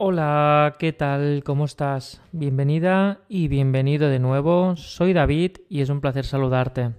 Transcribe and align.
Hola, 0.00 0.76
¿qué 0.78 0.92
tal? 0.92 1.42
¿Cómo 1.44 1.64
estás? 1.64 2.22
Bienvenida 2.30 3.18
y 3.28 3.48
bienvenido 3.48 4.08
de 4.08 4.20
nuevo. 4.20 4.76
Soy 4.76 5.12
David 5.12 5.56
y 5.68 5.80
es 5.80 5.88
un 5.88 6.00
placer 6.00 6.24
saludarte. 6.24 6.92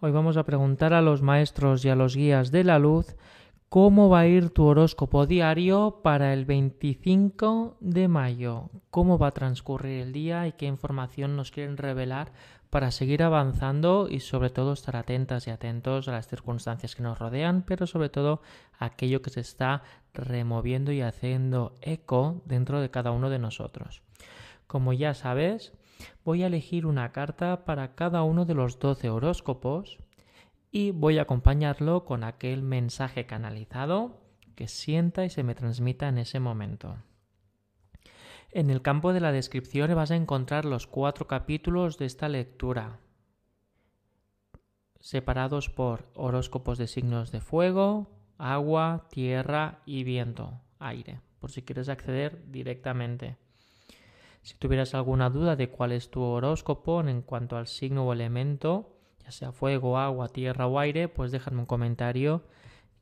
Hoy 0.00 0.10
vamos 0.10 0.36
a 0.36 0.42
preguntar 0.42 0.94
a 0.94 1.00
los 1.00 1.22
maestros 1.22 1.84
y 1.84 1.90
a 1.90 1.94
los 1.94 2.16
guías 2.16 2.50
de 2.50 2.64
la 2.64 2.80
luz 2.80 3.14
cómo 3.74 4.08
va 4.08 4.20
a 4.20 4.26
ir 4.28 4.50
tu 4.50 4.66
horóscopo 4.66 5.26
diario 5.26 5.98
para 6.00 6.32
el 6.32 6.44
25 6.44 7.76
de 7.80 8.06
mayo, 8.06 8.70
cómo 8.90 9.18
va 9.18 9.26
a 9.26 9.32
transcurrir 9.32 10.00
el 10.00 10.12
día 10.12 10.46
y 10.46 10.52
qué 10.52 10.66
información 10.66 11.34
nos 11.34 11.50
quieren 11.50 11.76
revelar 11.76 12.30
para 12.70 12.92
seguir 12.92 13.24
avanzando 13.24 14.06
y 14.08 14.20
sobre 14.20 14.50
todo 14.50 14.74
estar 14.74 14.94
atentas 14.94 15.48
y 15.48 15.50
atentos 15.50 16.06
a 16.06 16.12
las 16.12 16.28
circunstancias 16.28 16.94
que 16.94 17.02
nos 17.02 17.18
rodean, 17.18 17.62
pero 17.62 17.88
sobre 17.88 18.10
todo 18.10 18.42
a 18.78 18.84
aquello 18.84 19.22
que 19.22 19.30
se 19.30 19.40
está 19.40 19.82
removiendo 20.12 20.92
y 20.92 21.00
haciendo 21.00 21.74
eco 21.80 22.42
dentro 22.44 22.80
de 22.80 22.92
cada 22.92 23.10
uno 23.10 23.28
de 23.28 23.40
nosotros. 23.40 24.02
Como 24.68 24.92
ya 24.92 25.14
sabes, 25.14 25.72
voy 26.24 26.44
a 26.44 26.46
elegir 26.46 26.86
una 26.86 27.10
carta 27.10 27.64
para 27.64 27.96
cada 27.96 28.22
uno 28.22 28.44
de 28.44 28.54
los 28.54 28.78
12 28.78 29.10
horóscopos 29.10 29.98
y 30.74 30.90
voy 30.90 31.18
a 31.18 31.22
acompañarlo 31.22 32.04
con 32.04 32.24
aquel 32.24 32.60
mensaje 32.64 33.26
canalizado 33.26 34.20
que 34.56 34.66
sienta 34.66 35.24
y 35.24 35.30
se 35.30 35.44
me 35.44 35.54
transmita 35.54 36.08
en 36.08 36.18
ese 36.18 36.40
momento. 36.40 36.96
En 38.50 38.70
el 38.70 38.82
campo 38.82 39.12
de 39.12 39.20
la 39.20 39.30
descripción 39.30 39.94
vas 39.94 40.10
a 40.10 40.16
encontrar 40.16 40.64
los 40.64 40.88
cuatro 40.88 41.28
capítulos 41.28 41.96
de 41.96 42.06
esta 42.06 42.28
lectura, 42.28 42.98
separados 44.98 45.70
por 45.70 46.10
horóscopos 46.16 46.76
de 46.76 46.88
signos 46.88 47.30
de 47.30 47.40
fuego, 47.40 48.10
agua, 48.36 49.06
tierra 49.12 49.80
y 49.86 50.02
viento, 50.02 50.60
aire, 50.80 51.20
por 51.38 51.52
si 51.52 51.62
quieres 51.62 51.88
acceder 51.88 52.50
directamente. 52.50 53.36
Si 54.42 54.56
tuvieras 54.56 54.92
alguna 54.96 55.30
duda 55.30 55.54
de 55.54 55.70
cuál 55.70 55.92
es 55.92 56.10
tu 56.10 56.20
horóscopo 56.20 57.00
en 57.00 57.22
cuanto 57.22 57.56
al 57.56 57.68
signo 57.68 58.08
o 58.08 58.12
elemento, 58.12 58.93
ya 59.24 59.30
sea 59.30 59.52
fuego, 59.52 59.98
agua, 59.98 60.28
tierra 60.28 60.66
o 60.66 60.78
aire, 60.78 61.08
pues 61.08 61.32
déjame 61.32 61.60
un 61.60 61.66
comentario 61.66 62.44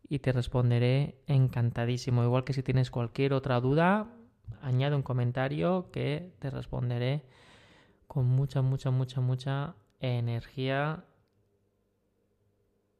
y 0.08 0.20
te 0.20 0.32
responderé 0.32 1.22
encantadísimo. 1.26 2.22
Igual 2.22 2.44
que 2.44 2.52
si 2.52 2.62
tienes 2.62 2.90
cualquier 2.90 3.32
otra 3.32 3.60
duda, 3.60 4.08
añade 4.60 4.94
un 4.94 5.02
comentario 5.02 5.90
que 5.90 6.34
te 6.38 6.50
responderé 6.50 7.24
con 8.06 8.26
mucha, 8.26 8.62
mucha, 8.62 8.90
mucha, 8.90 9.20
mucha 9.20 9.74
energía 10.00 11.04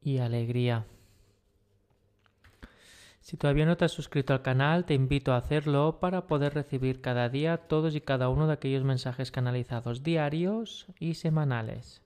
y 0.00 0.19
alegría. 0.19 0.87
Si 3.20 3.37
todavía 3.37 3.67
no 3.67 3.77
te 3.77 3.84
has 3.84 3.93
suscrito 3.93 4.33
al 4.33 4.43
canal, 4.43 4.84
te 4.84 4.95
invito 4.95 5.33
a 5.33 5.37
hacerlo 5.37 6.00
para 6.00 6.27
poder 6.27 6.55
recibir 6.55 7.00
cada 7.00 7.28
día 7.28 7.56
todos 7.56 7.95
y 7.95 8.00
cada 8.00 8.28
uno 8.28 8.48
de 8.48 8.55
aquellos 8.55 8.83
mensajes 8.83 9.31
canalizados 9.31 10.03
diarios 10.03 10.87
y 10.98 11.15
semanales. 11.15 12.02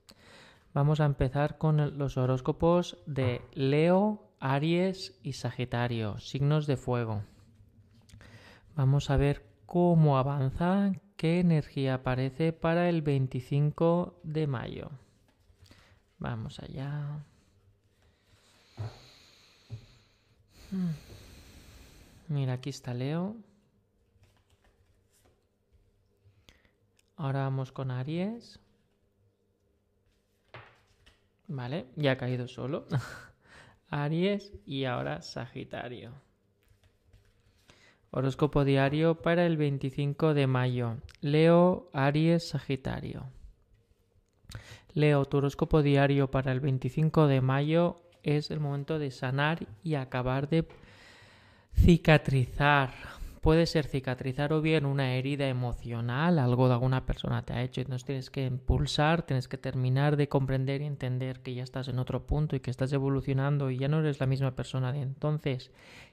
Vamos 0.77 1.01
a 1.01 1.07
empezar 1.07 1.57
con 1.57 1.97
los 1.97 2.19
horóscopos 2.19 2.99
de 3.07 3.41
Leo, 3.55 4.31
Aries 4.41 5.19
y 5.23 5.33
Sagitario, 5.33 6.19
signos 6.19 6.67
de 6.67 6.77
fuego. 6.77 7.23
Vamos 8.75 9.09
a 9.09 9.17
ver 9.17 9.43
cómo 9.65 10.19
avanza, 10.19 10.93
qué 11.17 11.41
energía 11.41 11.95
aparece 11.95 12.53
para 12.53 12.91
el 12.91 13.01
25 13.01 14.21
de 14.23 14.47
mayo. 14.47 14.91
Vamos 16.19 16.61
allá. 16.61 17.25
Hmm. 20.71 20.91
Mira, 22.29 22.53
aquí 22.53 22.69
está 22.69 22.93
Leo. 22.93 23.35
Ahora 27.17 27.45
vamos 27.45 27.73
con 27.73 27.91
Aries. 27.91 28.61
Vale, 31.49 31.87
ya 31.97 32.13
ha 32.13 32.17
caído 32.17 32.49
solo. 32.49 32.87
Aries 33.89 34.53
y 34.67 34.85
ahora 34.85 35.23
Sagitario. 35.23 36.13
Horóscopo 38.11 38.65
diario 38.65 39.21
para 39.21 39.47
el 39.47 39.57
25 39.57 40.35
de 40.35 40.47
mayo. 40.47 40.97
Leo, 41.21 41.91
Aries, 41.93 42.49
Sagitario. 42.49 43.27
Leo, 44.95 45.27
tu 45.27 45.37
horóscopo 45.37 45.83
diario 45.83 46.31
para 46.31 46.53
el 46.53 46.61
25 46.61 47.27
de 47.27 47.43
mayo 47.43 48.01
es 48.23 48.51
el 48.51 48.61
momento 48.61 48.99
de 48.99 49.11
sanar 49.11 49.67
y 49.83 49.95
acabar 49.95 50.49
de 50.49 50.67
cicatrizar. 51.75 52.95
Puede 53.47 53.67
ser 53.67 53.87
cicatrizar 53.87 54.53
o 54.53 54.61
bien 54.61 54.85
una 54.85 55.15
herida 55.15 55.47
emocional, 55.47 56.41
algo 56.41 56.67
de 56.67 56.75
alguna 56.75 57.07
persona 57.07 57.43
te 57.45 57.53
ha 57.53 57.63
hecho, 57.63 57.81
y 57.81 57.85
entonces 57.85 58.05
tienes 58.05 58.29
que 58.29 58.45
impulsar, 58.45 59.23
tienes 59.23 59.47
que 59.47 59.57
terminar 59.57 60.17
de 60.17 60.29
comprender 60.29 60.83
y 60.83 60.87
entender 60.87 61.39
que 61.43 61.55
ya 61.55 61.63
estás 61.63 61.87
en 61.87 62.01
otro 62.01 62.27
punto 62.27 62.57
y 62.57 62.61
que 62.61 62.73
estás 62.73 62.93
evolucionando 62.93 63.71
y 63.71 63.79
ya 63.79 63.87
no 63.87 64.01
eres 64.01 64.19
la 64.19 64.27
misma 64.27 64.57
persona 64.57 64.93
de 64.93 65.01
entonces 65.01 65.71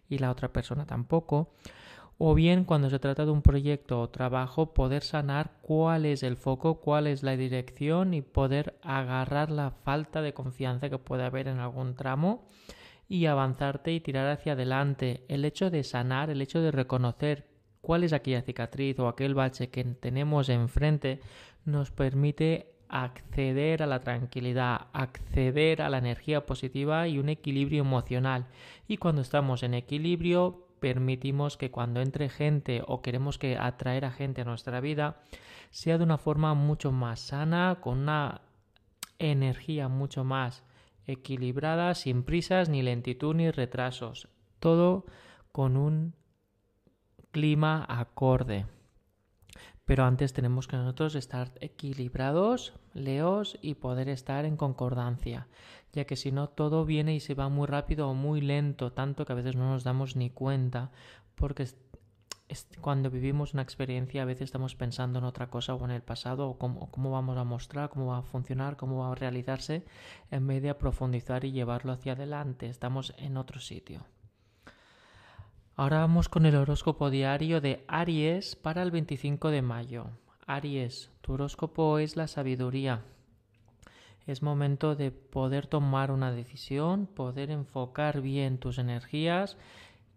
y 0.10 0.20
la 0.20 0.30
otra 0.30 0.54
persona 0.54 0.86
tampoco. 0.86 1.50
O 2.20 2.36
bien 2.36 2.66
cuando 2.66 2.92
se 2.92 3.00
trata 3.00 3.26
de 3.26 3.32
un 3.32 3.42
proyecto 3.42 4.00
o 4.00 4.10
trabajo 4.10 4.76
poder 4.76 5.02
sanar 5.02 5.54
cuál 5.64 6.06
es 6.06 6.22
el 6.22 6.38
foco, 6.38 6.82
cuál 6.82 7.08
es 7.08 7.24
la 7.24 7.36
dirección 7.36 8.14
y 8.14 8.22
poder 8.22 8.78
agarrar 8.84 9.50
la 9.50 9.72
falta 9.72 10.22
de 10.22 10.36
confianza 10.36 10.88
que 10.88 11.00
puede 11.00 11.24
haber 11.24 11.48
en 11.48 11.58
algún 11.58 11.96
tramo 11.96 12.46
y 13.08 13.26
avanzarte 13.26 13.94
y 13.94 14.00
tirar 14.00 14.28
hacia 14.30 14.54
adelante. 14.54 15.24
El 15.28 15.46
hecho 15.46 15.70
de 15.70 15.84
sanar, 15.84 16.30
el 16.30 16.42
hecho 16.42 16.62
de 16.62 16.72
reconocer 16.72 17.48
cuál 17.82 18.04
es 18.04 18.14
aquella 18.14 18.42
cicatriz 18.42 18.98
o 19.00 19.08
aquel 19.08 19.36
bache 19.36 19.70
que 19.70 19.84
tenemos 19.84 20.50
enfrente 20.50 21.20
nos 21.66 21.92
permite 21.92 22.74
acceder 22.90 23.82
a 23.82 23.88
la 23.88 24.02
tranquilidad, 24.02 24.88
acceder 24.94 25.82
a 25.82 25.90
la 25.90 25.98
energía 25.98 26.46
positiva 26.46 27.08
y 27.08 27.18
un 27.18 27.30
equilibrio 27.30 27.82
emocional. 27.82 28.46
Y 28.88 28.98
cuando 28.98 29.22
estamos 29.22 29.64
en 29.64 29.74
equilibrio 29.74 30.68
permitimos 30.80 31.58
que 31.58 31.72
cuando 31.72 32.02
entre 32.02 32.30
gente 32.30 32.84
o 32.86 33.02
queremos 33.02 33.38
que 33.38 33.58
atraer 33.58 34.06
a 34.06 34.12
gente 34.12 34.42
a 34.42 34.46
nuestra 34.46 34.80
vida 34.80 35.18
sea 35.72 35.98
de 35.98 36.04
una 36.04 36.18
forma 36.18 36.54
mucho 36.54 36.92
más 36.92 37.20
sana, 37.20 37.80
con 37.82 38.00
una 38.00 38.42
energía 39.18 39.88
mucho 39.88 40.24
más 40.24 40.64
equilibrada, 41.08 41.94
sin 41.96 42.24
prisas, 42.24 42.70
ni 42.70 42.82
lentitud, 42.82 43.36
ni 43.36 43.52
retrasos. 43.52 44.30
Todo 44.60 45.06
con 45.52 45.78
un 45.78 46.14
clima 47.32 47.86
acorde. 47.88 48.66
Pero 49.86 50.06
antes 50.06 50.32
tenemos 50.32 50.68
que 50.68 50.78
nosotros 50.78 51.16
estar 51.16 51.52
equilibrados, 51.60 52.74
leos 52.94 53.58
y 53.62 53.76
poder 53.76 54.08
estar 54.08 54.46
en 54.46 54.56
concordancia 54.56 55.48
ya 55.94 56.06
que 56.06 56.16
si 56.16 56.32
no 56.32 56.50
todo 56.50 56.86
viene 56.86 57.16
y 57.16 57.20
se 57.20 57.36
va 57.36 57.50
muy 57.50 57.68
rápido 57.68 58.10
o 58.10 58.14
muy 58.16 58.42
lento, 58.42 58.92
tanto 58.92 59.26
que 59.26 59.32
a 59.32 59.36
veces 59.36 59.56
no 59.56 59.70
nos 59.70 59.84
damos 59.84 60.16
ni 60.16 60.32
cuenta, 60.32 60.92
porque 61.36 61.68
cuando 62.82 63.10
vivimos 63.10 63.54
una 63.54 63.64
experiencia 63.64 64.22
a 64.22 64.26
veces 64.26 64.44
estamos 64.44 64.76
pensando 64.76 65.20
en 65.20 65.26
otra 65.26 65.50
cosa 65.50 65.74
o 65.74 65.86
en 65.86 65.92
el 65.92 66.02
pasado 66.02 66.50
o 66.50 66.58
cómo, 66.58 66.92
cómo 66.92 67.12
vamos 67.12 67.38
a 67.38 67.44
mostrar, 67.44 67.90
cómo 67.90 68.08
va 68.08 68.20
a 68.20 68.24
funcionar, 68.24 68.76
cómo 68.78 69.00
va 69.00 69.12
a 69.12 69.16
realizarse, 69.16 69.86
en 70.30 70.46
vez 70.48 70.62
de 70.62 70.74
profundizar 70.76 71.46
y 71.46 71.52
llevarlo 71.52 71.92
hacia 71.92 72.14
adelante, 72.14 72.68
estamos 72.68 73.14
en 73.18 73.38
otro 73.38 73.60
sitio. 73.60 74.06
Ahora 75.76 76.00
vamos 76.00 76.30
con 76.30 76.46
el 76.46 76.56
horóscopo 76.56 77.10
diario 77.10 77.60
de 77.60 77.84
Aries 77.88 78.56
para 78.56 78.84
el 78.84 78.92
25 78.92 79.50
de 79.50 79.62
mayo. 79.62 80.08
Aries, 80.46 81.10
tu 81.22 81.34
horóscopo 81.34 81.98
es 81.98 82.16
la 82.16 82.28
sabiduría, 82.28 83.02
es 84.26 84.42
momento 84.42 84.96
de 84.96 85.12
poder 85.12 85.68
tomar 85.68 86.12
una 86.12 86.32
decisión, 86.32 87.08
poder 87.08 87.52
enfocar 87.52 88.22
bien 88.22 88.58
tus 88.58 88.78
energías 88.78 89.58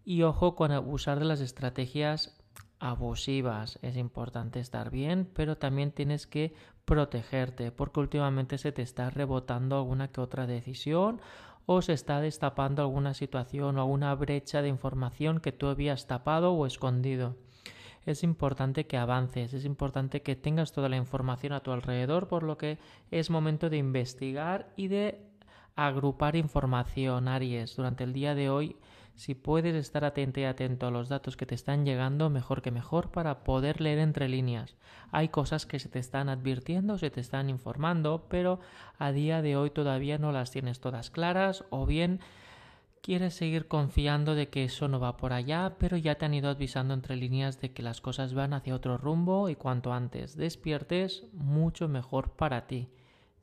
y 0.07 0.23
ojo 0.23 0.55
con 0.55 0.71
abusar 0.71 1.19
de 1.19 1.25
las 1.25 1.41
estrategias 1.41 2.39
abusivas. 2.79 3.77
Es 3.81 3.97
importante 3.97 4.61
estar 4.61 4.89
bien, 4.89 5.29
pero 5.33 5.57
también 5.57 5.91
tienes 5.91 6.27
que 6.27 6.53
protegerte 6.85 7.73
porque 7.73 7.99
últimamente 7.99 8.57
se 8.57 8.71
te 8.71 8.83
está 8.83 9.09
rebotando 9.09 9.75
alguna 9.75 10.07
que 10.07 10.21
otra 10.21 10.47
decisión 10.47 11.19
o 11.65 11.81
se 11.81 11.91
está 11.91 12.21
destapando 12.21 12.81
alguna 12.81 13.13
situación 13.13 13.77
o 13.77 13.81
alguna 13.81 14.15
brecha 14.15 14.61
de 14.61 14.69
información 14.69 15.41
que 15.41 15.51
tú 15.51 15.67
habías 15.67 16.07
tapado 16.07 16.53
o 16.53 16.65
escondido 16.65 17.35
es 18.05 18.23
importante 18.23 18.87
que 18.87 18.95
avances, 18.95 19.53
es 19.53 19.65
importante 19.65 20.21
que 20.21 20.37
tengas 20.37 20.71
toda 20.71 20.87
la 20.87 20.95
información 20.95 21.51
a 21.51 21.59
tu 21.59 21.73
alrededor, 21.73 22.29
por 22.29 22.43
lo 22.43 22.57
que 22.57 22.77
es 23.11 23.29
momento 23.29 23.69
de 23.69 23.75
investigar 23.75 24.71
y 24.77 24.87
de 24.87 25.19
agrupar 25.75 26.37
información, 26.37 27.27
Aries. 27.27 27.75
Durante 27.75 28.05
el 28.05 28.13
día 28.13 28.33
de 28.33 28.49
hoy, 28.49 28.77
si 29.17 29.33
puedes 29.33 29.75
estar 29.75 30.05
atento 30.05 30.39
y 30.39 30.43
atento 30.43 30.85
a 30.85 30.91
los 30.91 31.09
datos 31.09 31.35
que 31.35 31.47
te 31.47 31.55
están 31.55 31.85
llegando, 31.85 32.29
mejor 32.29 32.61
que 32.61 32.69
mejor 32.69 33.09
para 33.09 33.43
poder 33.43 33.81
leer 33.81 33.97
entre 33.97 34.29
líneas. 34.29 34.75
Hay 35.11 35.29
cosas 35.29 35.65
que 35.65 35.79
se 35.79 35.89
te 35.89 35.97
están 35.97 36.29
advirtiendo, 36.29 36.99
se 36.99 37.09
te 37.09 37.19
están 37.19 37.49
informando, 37.49 38.27
pero 38.29 38.59
a 38.99 39.11
día 39.11 39.41
de 39.41 39.57
hoy 39.57 39.71
todavía 39.71 40.19
no 40.19 40.31
las 40.31 40.51
tienes 40.51 40.79
todas 40.79 41.09
claras 41.09 41.65
o 41.71 41.87
bien 41.87 42.19
quieres 43.01 43.33
seguir 43.33 43.67
confiando 43.67 44.35
de 44.35 44.49
que 44.49 44.65
eso 44.65 44.87
no 44.87 44.99
va 44.99 45.17
por 45.17 45.33
allá, 45.33 45.77
pero 45.79 45.97
ya 45.97 46.15
te 46.15 46.25
han 46.25 46.35
ido 46.35 46.49
avisando 46.51 46.93
entre 46.93 47.15
líneas 47.15 47.59
de 47.59 47.73
que 47.73 47.81
las 47.81 48.01
cosas 48.01 48.35
van 48.35 48.53
hacia 48.53 48.75
otro 48.75 48.99
rumbo 48.99 49.49
y 49.49 49.55
cuanto 49.55 49.93
antes 49.93 50.37
despiertes, 50.37 51.25
mucho 51.33 51.87
mejor 51.87 52.33
para 52.33 52.67
ti. 52.67 52.87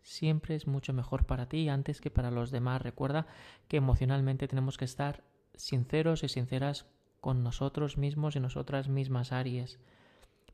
Siempre 0.02 0.54
es 0.54 0.68
mucho 0.68 0.92
mejor 0.92 1.26
para 1.26 1.48
ti 1.48 1.68
antes 1.68 2.00
que 2.00 2.10
para 2.10 2.30
los 2.30 2.52
demás. 2.52 2.80
Recuerda 2.80 3.26
que 3.66 3.78
emocionalmente 3.78 4.46
tenemos 4.46 4.76
que 4.76 4.84
estar 4.84 5.24
sinceros 5.54 6.24
y 6.24 6.28
sinceras 6.28 6.86
con 7.20 7.42
nosotros 7.42 7.96
mismos 7.96 8.36
y 8.36 8.40
nosotras 8.40 8.88
mismas, 8.88 9.32
Aries. 9.32 9.78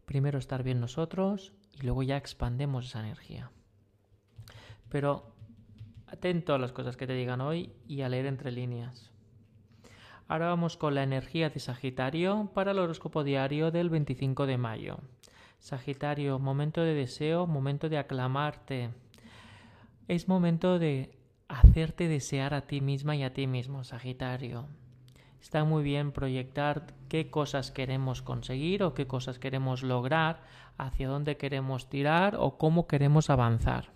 Primero 0.04 0.38
estar 0.38 0.62
bien 0.62 0.80
nosotros 0.80 1.52
y 1.72 1.82
luego 1.82 2.02
ya 2.02 2.16
expandemos 2.16 2.86
esa 2.86 3.00
energía. 3.00 3.50
Pero 4.88 5.34
Atento 6.10 6.54
a 6.54 6.58
las 6.58 6.72
cosas 6.72 6.96
que 6.96 7.06
te 7.06 7.12
digan 7.12 7.40
hoy 7.40 7.72
y 7.86 8.00
a 8.00 8.08
leer 8.08 8.26
entre 8.26 8.50
líneas. 8.50 9.12
Ahora 10.26 10.48
vamos 10.48 10.76
con 10.76 10.96
la 10.96 11.04
energía 11.04 11.50
de 11.50 11.60
Sagitario 11.60 12.50
para 12.52 12.72
el 12.72 12.80
horóscopo 12.80 13.22
diario 13.22 13.70
del 13.70 13.90
25 13.90 14.46
de 14.46 14.58
mayo. 14.58 14.98
Sagitario, 15.60 16.40
momento 16.40 16.80
de 16.80 16.94
deseo, 16.94 17.46
momento 17.46 17.88
de 17.88 17.98
aclamarte. 17.98 18.90
Es 20.08 20.26
momento 20.26 20.80
de 20.80 21.16
hacerte 21.46 22.08
desear 22.08 22.54
a 22.54 22.66
ti 22.66 22.80
misma 22.80 23.14
y 23.14 23.22
a 23.22 23.32
ti 23.32 23.46
mismo, 23.46 23.84
Sagitario. 23.84 24.66
Está 25.40 25.64
muy 25.64 25.82
bien 25.82 26.12
proyectar 26.12 26.94
qué 27.08 27.30
cosas 27.30 27.70
queremos 27.70 28.22
conseguir 28.22 28.82
o 28.82 28.94
qué 28.94 29.06
cosas 29.06 29.38
queremos 29.38 29.82
lograr, 29.82 30.42
hacia 30.76 31.08
dónde 31.08 31.36
queremos 31.36 31.88
tirar 31.88 32.36
o 32.38 32.56
cómo 32.56 32.86
queremos 32.86 33.30
avanzar. 33.30 33.92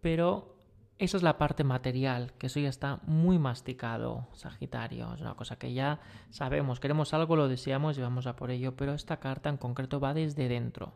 Pero 0.00 0.56
eso 0.98 1.16
es 1.16 1.22
la 1.22 1.38
parte 1.38 1.64
material, 1.64 2.32
que 2.38 2.46
eso 2.46 2.60
ya 2.60 2.68
está 2.68 3.00
muy 3.06 3.38
masticado, 3.38 4.28
Sagitario. 4.34 5.12
Es 5.14 5.20
una 5.20 5.34
cosa 5.34 5.56
que 5.56 5.72
ya 5.72 6.00
sabemos, 6.30 6.80
queremos 6.80 7.14
algo, 7.14 7.36
lo 7.36 7.48
deseamos 7.48 7.98
y 7.98 8.02
vamos 8.02 8.26
a 8.26 8.36
por 8.36 8.50
ello, 8.50 8.76
pero 8.76 8.94
esta 8.94 9.18
carta 9.18 9.48
en 9.48 9.56
concreto 9.56 10.00
va 10.00 10.14
desde 10.14 10.48
dentro. 10.48 10.92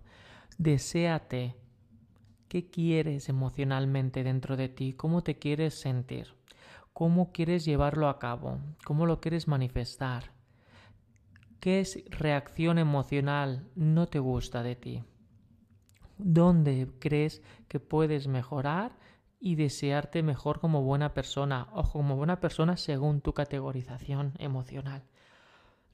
Deséate. 0.59 1.55
¿Qué 2.49 2.71
quieres 2.71 3.29
emocionalmente 3.29 4.23
dentro 4.23 4.57
de 4.57 4.69
ti? 4.69 4.93
¿Cómo 4.93 5.23
te 5.23 5.39
quieres 5.39 5.75
sentir? 5.75 6.29
¿Cómo 6.97 7.31
quieres 7.31 7.67
llevarlo 7.67 8.09
a 8.09 8.19
cabo? 8.19 8.59
¿Cómo 8.83 9.05
lo 9.05 9.21
quieres 9.21 9.49
manifestar? 9.49 10.33
¿Qué 11.61 11.87
reacción 12.09 12.79
emocional 12.79 13.69
no 13.75 14.07
te 14.07 14.19
gusta 14.19 14.63
de 14.63 14.77
ti? 14.77 15.05
¿Dónde 16.17 16.89
crees 16.99 17.43
que 17.69 17.81
puedes 17.81 18.29
mejorar? 18.29 18.93
y 19.39 19.57
desearte 19.57 20.23
mejor 20.23 20.59
como 20.59 20.83
buena 20.83 21.13
persona 21.13 21.69
o 21.73 21.83
como 21.83 22.17
buena 22.17 22.41
persona 22.41 22.79
según 22.79 23.21
tu 23.21 23.35
categorización 23.35 24.33
emocional. 24.39 25.03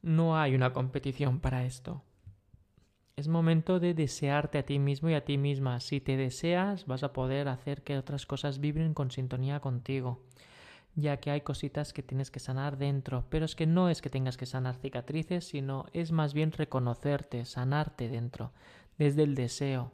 No 0.02 0.38
hay 0.38 0.54
una 0.54 0.72
competición 0.72 1.40
para 1.40 1.64
esto. 1.64 2.04
Es 3.16 3.26
momento 3.26 3.80
de 3.80 3.94
desearte 3.94 4.58
a 4.58 4.62
ti 4.64 4.78
mismo 4.78 5.10
y 5.10 5.14
a 5.14 5.24
ti 5.24 5.36
misma. 5.36 5.80
Si 5.80 6.00
te 6.00 6.16
deseas, 6.16 6.86
vas 6.86 7.02
a 7.02 7.12
poder 7.12 7.48
hacer 7.48 7.82
que 7.82 7.98
otras 7.98 8.24
cosas 8.24 8.60
vibren 8.60 8.94
con 8.94 9.10
sintonía 9.10 9.58
contigo, 9.58 10.22
ya 10.94 11.18
que 11.18 11.30
hay 11.30 11.40
cositas 11.40 11.92
que 11.92 12.02
tienes 12.02 12.30
que 12.30 12.40
sanar 12.40 12.76
dentro. 12.76 13.24
Pero 13.30 13.44
es 13.44 13.54
que 13.54 13.66
no 13.66 13.88
es 13.88 14.02
que 14.02 14.10
tengas 14.10 14.36
que 14.36 14.46
sanar 14.46 14.76
cicatrices, 14.76 15.46
sino 15.46 15.86
es 15.92 16.12
más 16.12 16.34
bien 16.34 16.52
reconocerte, 16.52 17.44
sanarte 17.44 18.08
dentro, 18.08 18.52
desde 18.98 19.22
el 19.22 19.34
deseo, 19.34 19.92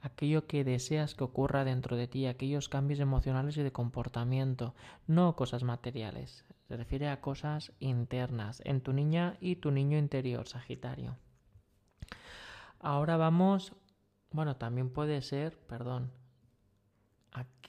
aquello 0.00 0.46
que 0.46 0.64
deseas 0.64 1.14
que 1.14 1.24
ocurra 1.24 1.64
dentro 1.64 1.96
de 1.96 2.08
ti, 2.08 2.26
aquellos 2.26 2.68
cambios 2.68 3.00
emocionales 3.00 3.56
y 3.56 3.62
de 3.62 3.72
comportamiento, 3.72 4.74
no 5.06 5.36
cosas 5.36 5.62
materiales. 5.62 6.44
Se 6.68 6.76
refiere 6.76 7.08
a 7.08 7.20
cosas 7.20 7.72
internas 7.78 8.62
en 8.64 8.80
tu 8.80 8.92
niña 8.92 9.36
y 9.40 9.56
tu 9.56 9.70
niño 9.70 9.98
interior, 9.98 10.48
Sagitario. 10.48 11.16
Ahora 12.80 13.16
vamos, 13.16 13.74
bueno, 14.32 14.56
también 14.56 14.90
puede 14.90 15.22
ser, 15.22 15.56
perdón, 15.68 16.10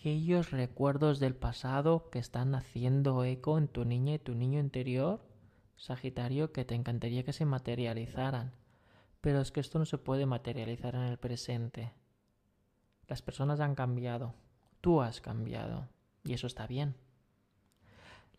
aquellos 0.03 0.51
recuerdos 0.51 1.19
del 1.21 1.33
pasado 1.33 2.09
que 2.09 2.19
están 2.19 2.55
haciendo 2.55 3.23
eco 3.23 3.57
en 3.57 3.69
tu 3.69 3.85
niña 3.85 4.15
y 4.15 4.19
tu 4.19 4.35
niño 4.35 4.59
interior, 4.59 5.21
Sagitario, 5.77 6.51
que 6.51 6.65
te 6.65 6.75
encantaría 6.75 7.23
que 7.23 7.31
se 7.31 7.45
materializaran. 7.45 8.51
Pero 9.21 9.39
es 9.39 9.51
que 9.51 9.61
esto 9.61 9.79
no 9.79 9.85
se 9.85 9.97
puede 9.97 10.25
materializar 10.25 10.95
en 10.95 11.03
el 11.03 11.17
presente 11.17 11.93
las 13.07 13.21
personas 13.21 13.59
han 13.59 13.75
cambiado, 13.75 14.33
tú 14.81 15.01
has 15.01 15.21
cambiado 15.21 15.87
y 16.23 16.33
eso 16.33 16.47
está 16.47 16.67
bien. 16.67 16.95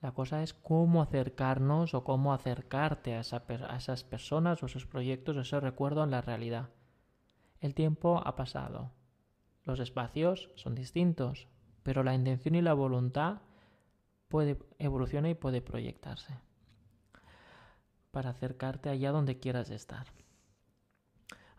La 0.00 0.12
cosa 0.12 0.43
es 0.43 0.52
cómo 0.52 1.00
acercarnos 1.00 1.94
o 1.94 2.05
cómo 2.05 2.34
acercarte 2.34 3.14
a, 3.14 3.20
esas 3.20 4.05
personas 4.05 4.62
o 4.62 4.67
esos 4.67 4.87
proyectos 4.87 5.37
o 5.37 5.40
ese 5.40 5.60
recuerdo 5.60 6.05
en 6.05 6.10
la 6.10 6.20
realidad. 6.20 6.70
El 7.60 7.75
tiempo 7.75 8.20
ha 8.25 8.37
pasado. 8.37 8.90
Los 9.62 9.81
espacios 9.81 10.50
son 10.56 10.75
distintos, 10.75 11.49
pero 11.84 12.02
la 12.02 12.14
intención 12.14 12.56
y 12.56 12.62
la 12.62 12.75
voluntad 12.75 13.36
puede 14.26 14.58
evolucionar 14.81 15.31
y 15.31 15.34
puede 15.34 15.62
proyectarse 15.62 16.34
para 18.10 18.31
acercarte 18.31 18.88
allá 18.88 19.12
donde 19.12 19.38
quieras 19.38 19.70
estar. 19.70 20.06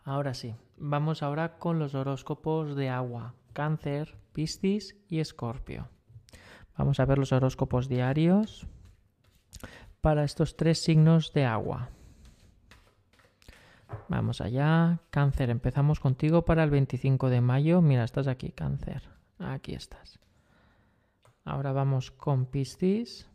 Ahora 0.04 0.34
sí, 0.34 0.54
vamos 0.76 1.22
ahora 1.22 1.58
con 1.58 1.78
los 1.78 1.94
horóscopos 1.94 2.76
de 2.76 2.90
agua, 2.90 3.34
cáncer, 3.52 4.16
piscis 4.32 4.96
y 5.08 5.20
escorpio. 5.20 5.88
Vamos 6.76 7.00
a 7.00 7.06
ver 7.06 7.18
los 7.18 7.32
horóscopos 7.32 7.88
diarios 7.88 8.66
para 10.00 10.24
estos 10.24 10.56
tres 10.56 10.82
signos 10.82 11.32
de 11.32 11.44
agua. 11.44 11.90
Vamos 14.08 14.40
allá, 14.40 15.00
cáncer, 15.10 15.50
empezamos 15.50 16.00
contigo 16.00 16.44
para 16.44 16.64
el 16.64 16.70
25 16.70 17.30
de 17.30 17.40
mayo. 17.40 17.80
Mira, 17.80 18.04
estás 18.04 18.28
aquí, 18.28 18.50
cáncer. 18.50 19.16
Aquí 19.56 19.74
estás. 19.74 20.18
Ahora 21.42 21.72
vamos 21.72 22.10
con 22.10 22.44
piscis. 22.44 23.26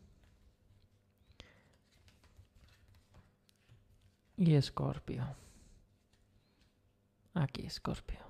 Y 4.36 4.54
escorpio. 4.54 5.24
Aquí, 7.34 7.66
Escorpio. 7.66 8.20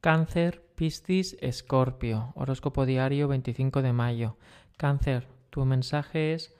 Cáncer, 0.00 0.62
Piscis, 0.76 1.36
Escorpio. 1.40 2.32
Horóscopo 2.36 2.86
diario 2.86 3.28
25 3.28 3.82
de 3.82 3.92
mayo. 3.92 4.38
Cáncer, 4.78 5.28
tu 5.50 5.64
mensaje 5.66 6.32
es 6.32 6.54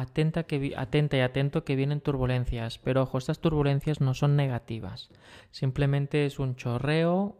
atenta, 0.00 0.44
que, 0.44 0.74
atenta 0.76 1.16
y 1.16 1.20
atento 1.20 1.64
que 1.64 1.76
vienen 1.76 2.00
turbulencias, 2.00 2.78
pero 2.78 3.02
ojo, 3.02 3.18
estas 3.18 3.40
turbulencias 3.40 4.00
no 4.00 4.14
son 4.14 4.36
negativas. 4.36 5.10
Simplemente 5.50 6.26
es 6.26 6.38
un 6.38 6.56
chorreo, 6.56 7.36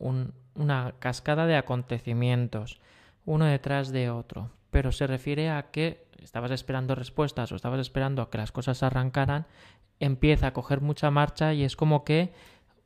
una 0.55 0.95
cascada 0.99 1.47
de 1.47 1.57
acontecimientos, 1.57 2.81
uno 3.25 3.45
detrás 3.45 3.93
de 3.93 4.11
otro 4.11 4.51
pero 4.77 4.93
se 4.93 5.07
refiere 5.07 5.49
a 5.49 5.71
que 5.71 6.07
estabas 6.23 6.51
esperando 6.51 6.95
respuestas 6.95 7.51
o 7.51 7.57
estabas 7.57 7.81
esperando 7.81 8.21
a 8.21 8.29
que 8.29 8.37
las 8.37 8.53
cosas 8.53 8.83
arrancaran, 8.83 9.47
empieza 10.01 10.49
a 10.49 10.53
coger 10.53 10.83
mucha 10.83 11.11
marcha 11.11 11.55
y 11.55 11.65
es 11.65 11.77
como 11.77 12.05
que 12.05 12.35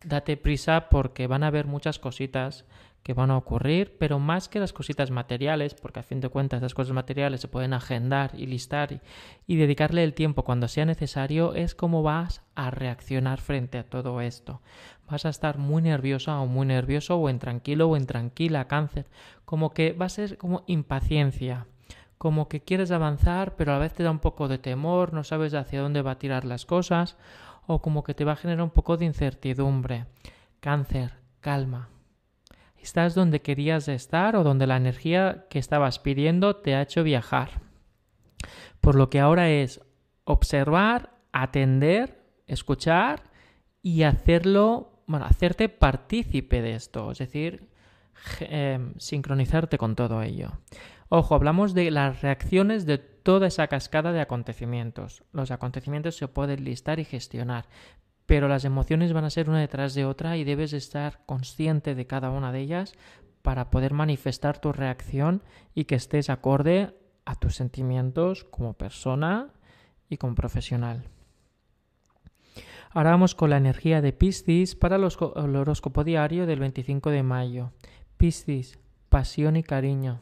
date 0.05 0.37
prisa 0.37 0.89
porque 0.89 1.27
van 1.27 1.43
a 1.43 1.49
haber 1.49 1.67
muchas 1.67 1.99
cositas 1.99 2.65
que 3.03 3.15
van 3.15 3.31
a 3.31 3.37
ocurrir, 3.37 3.97
pero 3.99 4.19
más 4.19 4.49
que 4.49 4.61
las 4.61 4.73
cositas 4.73 5.11
materiales, 5.11 5.75
porque 5.75 6.01
a 6.01 6.03
fin 6.03 6.21
de 6.21 6.29
cuentas 6.29 6.61
las 6.61 6.75
cosas 6.75 6.93
materiales 6.93 7.41
se 7.41 7.49
pueden 7.49 7.73
agendar 7.73 8.33
y 8.35 8.47
listar 8.47 9.01
y, 9.47 9.57
dedicarle 9.57 10.05
el 10.05 10.15
tiempo 10.15 10.45
cuando 10.45 10.69
sea 10.69 10.85
necesario, 10.85 11.55
es 11.55 11.75
cómo 11.75 12.03
vas 12.03 12.43
a 12.55 12.71
reaccionar 12.71 13.41
frente 13.41 13.79
a 13.79 13.85
todo 13.85 14.21
esto. 14.21 14.61
Vas 15.09 15.25
a 15.25 15.31
estar 15.31 15.59
muy 15.59 15.83
nerviosa 15.83 16.39
o 16.41 16.47
muy 16.47 16.67
nervioso 16.67 17.17
o 17.17 17.29
en 17.29 17.39
tranquilo 17.39 17.89
o 17.89 17.97
en 17.97 18.07
tranquila 18.07 18.69
cáncer, 18.69 19.07
como 19.45 19.73
que 19.73 19.93
va 19.93 20.07
a 20.07 20.11
ser 20.11 20.37
como 20.37 20.63
impaciencia, 20.67 21.67
como 22.19 22.49
que 22.49 22.61
quieres 22.61 22.91
avanzar, 22.91 23.57
pero 23.57 23.73
a 23.73 23.75
la 23.77 23.81
vez 23.81 23.95
te 23.95 24.03
da 24.03 24.11
un 24.11 24.19
poco 24.19 24.47
de 24.47 24.59
temor, 24.59 25.15
no 25.15 25.25
sabes 25.25 25.55
hacia 25.55 25.81
dónde 25.81 26.03
va 26.03 26.13
a 26.13 26.19
tirar 26.19 26.45
las 26.45 26.67
cosas, 26.67 27.17
o 27.67 27.81
como 27.81 28.05
que 28.05 28.15
te 28.15 28.25
va 28.25 28.33
a 28.33 28.37
generar 28.37 28.63
un 28.63 28.71
poco 28.71 28.97
de 28.97 29.07
incertidumbre. 29.07 30.07
Cáncer, 30.61 31.15
calma, 31.41 31.89
Estás 32.81 33.15
donde 33.15 33.43
querías 33.43 33.89
estar 33.89 34.37
o 34.37 34.43
donde 34.43 34.67
la 34.67 34.77
energía 34.77 35.47
que 35.51 35.59
estabas 35.59 35.99
pidiendo 35.99 36.57
te 36.57 36.75
ha 36.75 36.83
hecho 36.83 37.03
viajar. 37.03 37.61
Por 38.81 38.95
lo 38.95 39.11
que 39.11 39.21
ahora 39.21 39.51
es 39.51 39.81
observar, 40.25 41.11
atender, 41.33 42.25
escuchar 42.47 43.25
y 43.83 44.03
hacerlo, 44.05 45.03
bueno, 45.07 45.27
hacerte 45.27 45.69
partícipe 45.69 46.63
de 46.63 46.75
esto, 46.75 47.11
es 47.11 47.19
decir, 47.19 47.69
em, 48.41 48.95
sincronizarte 48.99 49.79
con 49.79 49.95
todo 49.97 50.23
ello. 50.23 50.53
Ojo, 51.09 51.35
hablamos 51.35 51.75
de 51.75 51.91
las 51.91 52.23
reacciones 52.23 52.87
de 52.87 52.99
toda 52.99 53.49
esa 53.49 53.67
cascada 53.67 54.13
de 54.13 54.21
acontecimientos. 54.21 55.25
Los 55.33 55.51
acontecimientos 55.51 56.17
se 56.17 56.29
pueden 56.29 56.65
listar 56.65 57.01
y 57.01 57.05
gestionar, 57.05 57.67
pero 58.31 58.47
las 58.47 58.65
emociones 58.65 59.13
van 59.13 59.25
a 59.25 59.31
ser 59.31 59.51
una 59.51 59.59
detrás 59.59 59.93
de 59.93 60.05
otra 60.05 60.37
y 60.37 60.45
debes 60.45 60.73
estar 60.73 61.19
consciente 61.27 61.97
de 61.97 62.07
cada 62.07 62.31
una 62.31 62.53
de 62.53 62.61
ellas 62.61 62.95
para 63.43 63.71
poder 63.71 63.93
manifestar 63.93 64.61
tu 64.61 64.73
reacción 64.73 65.43
y 65.75 65.87
que 65.87 65.97
estés 65.97 66.31
acorde 66.31 66.95
a 67.25 67.35
tus 67.35 67.57
sentimientos 67.57 68.45
como 68.45 68.75
persona 68.75 69.49
y 70.09 70.17
como 70.17 70.37
profesional. 70.37 71.09
Ahora 72.91 73.11
vamos 73.11 73.35
con 73.35 73.51
la 73.51 73.57
energía 73.57 74.01
de 74.01 74.13
Piscis 74.13 74.77
para 74.77 74.95
el 74.95 75.57
horóscopo 75.57 76.05
diario 76.05 76.47
del 76.47 76.61
25 76.61 77.11
de 77.11 77.25
mayo. 77.25 77.73
Piscis, 78.17 78.79
pasión 79.09 79.57
y 79.57 79.65
cariño. 79.65 80.21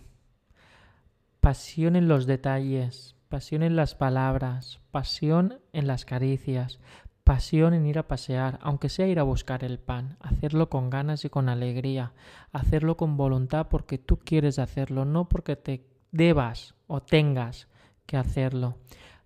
Pasión 1.40 1.94
en 1.94 2.08
los 2.08 2.24
detalles, 2.24 3.16
pasión 3.28 3.62
en 3.62 3.76
las 3.76 3.94
palabras, 3.94 4.80
pasión 4.90 5.60
en 5.74 5.86
las 5.86 6.06
caricias, 6.06 6.80
pasión 7.28 7.74
en 7.74 7.84
ir 7.84 7.98
a 7.98 8.08
pasear, 8.08 8.58
aunque 8.62 8.88
sea 8.88 9.06
ir 9.06 9.18
a 9.18 9.22
buscar 9.22 9.62
el 9.62 9.78
pan, 9.78 10.16
hacerlo 10.18 10.70
con 10.70 10.88
ganas 10.88 11.26
y 11.26 11.28
con 11.28 11.50
alegría, 11.50 12.14
hacerlo 12.52 12.96
con 12.96 13.18
voluntad 13.18 13.66
porque 13.68 13.98
tú 13.98 14.18
quieres 14.18 14.58
hacerlo, 14.58 15.04
no 15.04 15.28
porque 15.28 15.54
te 15.54 15.84
debas 16.10 16.74
o 16.86 17.02
tengas 17.02 17.68
que 18.06 18.16
hacerlo. 18.16 18.78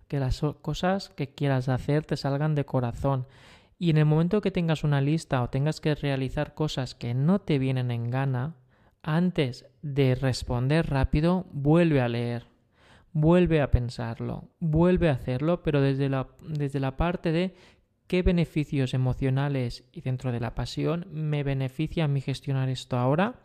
Que 0.09 0.19
las 0.19 0.41
cosas 0.61 1.11
que 1.15 1.33
quieras 1.33 1.69
hacer 1.69 2.05
te 2.05 2.17
salgan 2.17 2.55
de 2.55 2.65
corazón. 2.65 3.25
Y 3.79 3.91
en 3.91 3.97
el 3.97 4.05
momento 4.05 4.41
que 4.41 4.51
tengas 4.51 4.83
una 4.83 4.99
lista 4.99 5.41
o 5.41 5.49
tengas 5.49 5.79
que 5.79 5.95
realizar 5.95 6.55
cosas 6.55 6.95
que 6.95 7.13
no 7.13 7.39
te 7.39 7.57
vienen 7.57 7.89
en 7.89 8.11
gana, 8.11 8.57
antes 9.01 9.65
de 9.81 10.15
responder 10.15 10.89
rápido, 10.89 11.45
vuelve 11.53 12.01
a 12.01 12.09
leer, 12.09 12.47
vuelve 13.13 13.61
a 13.61 13.71
pensarlo, 13.71 14.49
vuelve 14.59 15.09
a 15.09 15.13
hacerlo, 15.13 15.63
pero 15.63 15.79
desde 15.79 16.09
la, 16.09 16.27
desde 16.41 16.81
la 16.81 16.97
parte 16.97 17.31
de 17.31 17.55
qué 18.13 18.21
beneficios 18.21 18.93
emocionales 18.93 19.85
y 19.91 20.01
dentro 20.01 20.31
de 20.31 20.39
la 20.39 20.53
pasión 20.53 21.07
me 21.09 21.41
beneficia 21.41 22.03
a 22.03 22.07
mí 22.07 22.21
gestionar 22.21 22.69
esto 22.69 22.95
ahora 22.95 23.39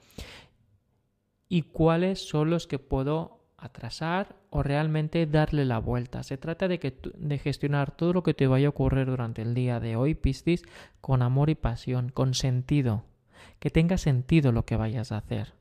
y 1.49 1.63
cuáles 1.63 2.29
son 2.29 2.51
los 2.51 2.67
que 2.67 2.79
puedo 2.79 3.47
atrasar 3.57 4.37
o 4.51 4.63
realmente 4.63 5.25
darle 5.25 5.65
la 5.65 5.79
vuelta. 5.79 6.23
Se 6.23 6.37
trata 6.37 6.69
de, 6.69 6.79
que, 6.79 6.95
de 7.17 7.39
gestionar 7.39 7.97
todo 7.97 8.13
lo 8.13 8.23
que 8.23 8.35
te 8.35 8.47
vaya 8.47 8.67
a 8.67 8.69
ocurrir 8.69 9.07
durante 9.07 9.41
el 9.41 9.55
día 9.55 9.81
de 9.81 9.97
hoy, 9.97 10.15
Piscis, 10.15 10.63
con 11.01 11.23
amor 11.23 11.49
y 11.49 11.55
pasión, 11.55 12.11
con 12.11 12.35
sentido, 12.35 13.07
que 13.61 13.71
tenga 13.71 13.97
sentido 13.97 14.53
lo 14.53 14.67
que 14.67 14.77
vayas 14.77 15.13
a 15.13 15.17
hacer 15.17 15.58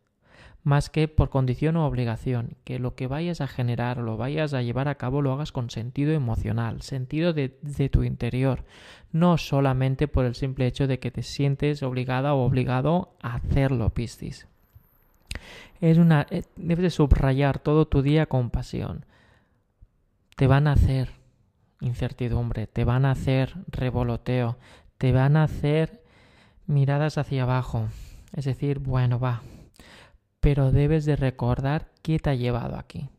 más 0.68 0.90
que 0.90 1.08
por 1.08 1.30
condición 1.30 1.78
o 1.78 1.88
obligación, 1.88 2.58
que 2.66 2.78
lo 2.78 2.94
que 2.94 3.08
vayas 3.08 3.40
a 3.40 3.48
generar, 3.48 4.00
lo 4.00 4.18
vayas 4.18 4.54
a 4.54 4.62
llevar 4.62 4.90
a 4.90 4.96
cabo, 4.96 5.22
lo 5.22 5.32
hagas 5.32 5.54
con 5.54 5.70
sentido 5.70 6.12
emocional, 6.12 6.82
sentido 6.82 7.32
de, 7.32 7.50
tu 7.90 8.04
interior, 8.04 8.66
no 9.14 9.38
solamente 9.38 10.10
por 10.10 10.26
el 10.26 10.36
simple 10.36 10.68
hecho 10.68 10.86
de 10.86 11.00
que 11.00 11.10
te 11.10 11.24
sientes 11.24 11.84
obligada 11.84 12.34
o 12.34 12.44
obligado 12.44 13.14
a 13.22 13.36
hacerlo, 13.36 13.90
Piscis. 13.92 14.46
Es 15.80 15.98
una, 16.00 16.28
eh, 16.32 16.44
debes 16.58 16.84
de 16.84 16.90
subrayar 16.90 17.60
todo 17.60 17.88
tu 17.88 18.02
día 18.02 18.26
con 18.26 18.50
pasión. 18.50 19.06
Te 20.36 20.48
van 20.48 20.68
a 20.68 20.74
hacer 20.74 21.12
incertidumbre, 21.80 22.68
te 22.68 22.84
van 22.84 23.06
a 23.06 23.12
hacer 23.12 23.54
revoloteo, 23.70 24.58
te 24.98 25.14
van 25.14 25.38
a 25.38 25.44
hacer 25.44 26.04
miradas 26.66 27.18
hacia 27.18 27.44
abajo. 27.44 27.88
Es 28.34 28.44
decir, 28.44 28.80
bueno, 28.80 29.18
va, 29.18 29.42
pero 30.48 30.72
debes 30.72 31.04
de 31.04 31.18
recordar 31.18 31.92
qué 32.01 32.20
te 32.20 32.30
ha 32.30 32.34
llevado 32.34 32.77
aquí. 32.77 33.10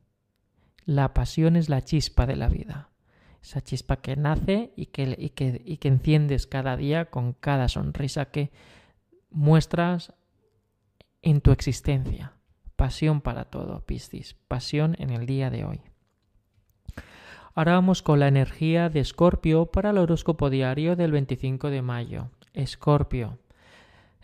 La 0.87 1.13
pasión 1.13 1.57
es 1.57 1.69
la 1.69 1.85
chispa 1.85 2.25
de 2.25 2.37
la 2.37 2.49
vida, 2.49 2.89
esa 3.43 3.61
chispa 3.61 3.97
que 3.97 4.17
nace 4.17 4.73
y 4.77 4.87
que, 4.87 5.15
y 5.19 5.29
que, 5.29 5.61
y 5.63 5.77
que 5.77 5.89
enciendes 5.89 6.47
cada 6.47 6.75
día 6.75 7.11
con 7.11 7.35
cada 7.35 7.69
sonrisa 7.69 8.31
que 8.31 8.51
muestras 9.29 10.15
en 11.21 11.43
tu 11.43 11.51
existencia. 11.51 12.33
Pasión 12.77 13.21
para 13.21 13.45
todo, 13.45 13.85
Piscis, 13.85 14.35
pasión 14.49 14.97
en 14.99 15.11
el 15.11 15.27
día 15.27 15.51
de 15.51 15.67
hoy. 15.67 15.83
Ahora 17.55 17.73
vamos 17.73 18.01
con 18.01 18.21
la 18.21 18.29
energía 18.29 18.89
de 18.89 19.01
Escorpio 19.01 19.67
para 19.67 19.91
el 19.91 19.99
horóscopo 19.99 20.49
diario 20.49 20.97
del 20.97 21.13
25 21.13 21.69
de 21.69 21.83
mayo. 21.83 22.31
Escorpio, 22.55 23.39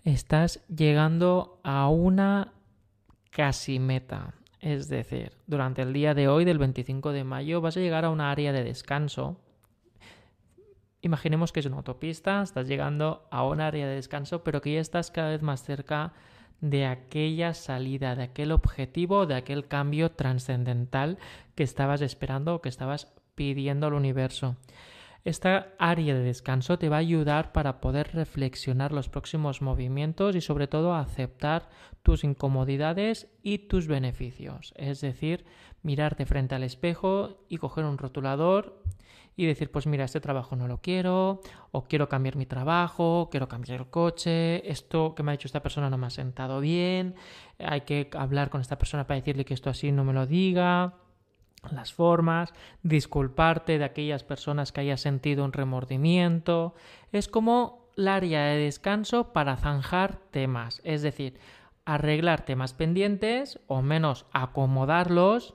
estás 0.04 0.66
llegando 0.68 1.60
a 1.64 1.90
una 1.90 2.53
casi 3.34 3.80
meta. 3.80 4.34
Es 4.60 4.88
decir, 4.88 5.32
durante 5.46 5.82
el 5.82 5.92
día 5.92 6.14
de 6.14 6.28
hoy, 6.28 6.44
del 6.44 6.58
25 6.58 7.12
de 7.12 7.24
mayo, 7.24 7.60
vas 7.60 7.76
a 7.76 7.80
llegar 7.80 8.04
a 8.04 8.10
una 8.10 8.30
área 8.30 8.52
de 8.52 8.62
descanso. 8.62 9.40
Imaginemos 11.02 11.52
que 11.52 11.60
es 11.60 11.66
una 11.66 11.78
autopista, 11.78 12.42
estás 12.42 12.68
llegando 12.68 13.26
a 13.30 13.44
un 13.44 13.60
área 13.60 13.86
de 13.86 13.96
descanso, 13.96 14.44
pero 14.44 14.62
que 14.62 14.72
ya 14.72 14.80
estás 14.80 15.10
cada 15.10 15.30
vez 15.30 15.42
más 15.42 15.64
cerca 15.64 16.12
de 16.60 16.86
aquella 16.86 17.52
salida, 17.54 18.14
de 18.14 18.22
aquel 18.22 18.52
objetivo, 18.52 19.26
de 19.26 19.34
aquel 19.34 19.66
cambio 19.66 20.12
trascendental 20.12 21.18
que 21.56 21.64
estabas 21.64 22.00
esperando 22.00 22.54
o 22.54 22.62
que 22.62 22.68
estabas 22.68 23.12
pidiendo 23.34 23.88
al 23.88 23.94
universo. 23.94 24.56
Esta 25.24 25.72
área 25.78 26.14
de 26.14 26.22
descanso 26.22 26.78
te 26.78 26.90
va 26.90 26.96
a 26.96 26.98
ayudar 26.98 27.52
para 27.52 27.80
poder 27.80 28.12
reflexionar 28.12 28.92
los 28.92 29.08
próximos 29.08 29.62
movimientos 29.62 30.36
y 30.36 30.42
sobre 30.42 30.66
todo 30.66 30.94
aceptar 30.94 31.70
tus 32.02 32.24
incomodidades 32.24 33.32
y 33.42 33.58
tus 33.58 33.86
beneficios. 33.86 34.74
Es 34.76 35.00
decir, 35.00 35.46
mirarte 35.82 36.26
frente 36.26 36.54
al 36.54 36.62
espejo 36.62 37.38
y 37.48 37.56
coger 37.56 37.86
un 37.86 37.96
rotulador 37.96 38.82
y 39.34 39.46
decir, 39.46 39.70
pues 39.70 39.86
mira, 39.86 40.04
este 40.04 40.20
trabajo 40.20 40.56
no 40.56 40.68
lo 40.68 40.82
quiero, 40.82 41.40
o 41.72 41.84
quiero 41.84 42.06
cambiar 42.10 42.36
mi 42.36 42.44
trabajo, 42.44 43.28
quiero 43.30 43.48
cambiar 43.48 43.80
el 43.80 43.86
coche, 43.86 44.70
esto 44.70 45.14
que 45.14 45.22
me 45.22 45.32
ha 45.32 45.36
dicho 45.36 45.48
esta 45.48 45.62
persona 45.62 45.88
no 45.88 45.96
me 45.96 46.06
ha 46.06 46.10
sentado 46.10 46.60
bien, 46.60 47.14
hay 47.58 47.80
que 47.80 48.10
hablar 48.12 48.50
con 48.50 48.60
esta 48.60 48.76
persona 48.76 49.06
para 49.06 49.20
decirle 49.20 49.46
que 49.46 49.54
esto 49.54 49.70
así 49.70 49.90
no 49.90 50.04
me 50.04 50.12
lo 50.12 50.26
diga 50.26 50.98
las 51.72 51.92
formas, 51.92 52.52
disculparte 52.82 53.78
de 53.78 53.84
aquellas 53.84 54.24
personas 54.24 54.72
que 54.72 54.80
hayas 54.82 55.00
sentido 55.00 55.44
un 55.44 55.52
remordimiento. 55.52 56.74
Es 57.12 57.28
como 57.28 57.88
la 57.96 58.16
área 58.16 58.44
de 58.44 58.58
descanso 58.58 59.32
para 59.32 59.56
zanjar 59.56 60.16
temas, 60.30 60.80
es 60.84 61.02
decir, 61.02 61.38
arreglar 61.84 62.44
temas 62.44 62.74
pendientes 62.74 63.60
o 63.66 63.82
menos 63.82 64.26
acomodarlos. 64.32 65.54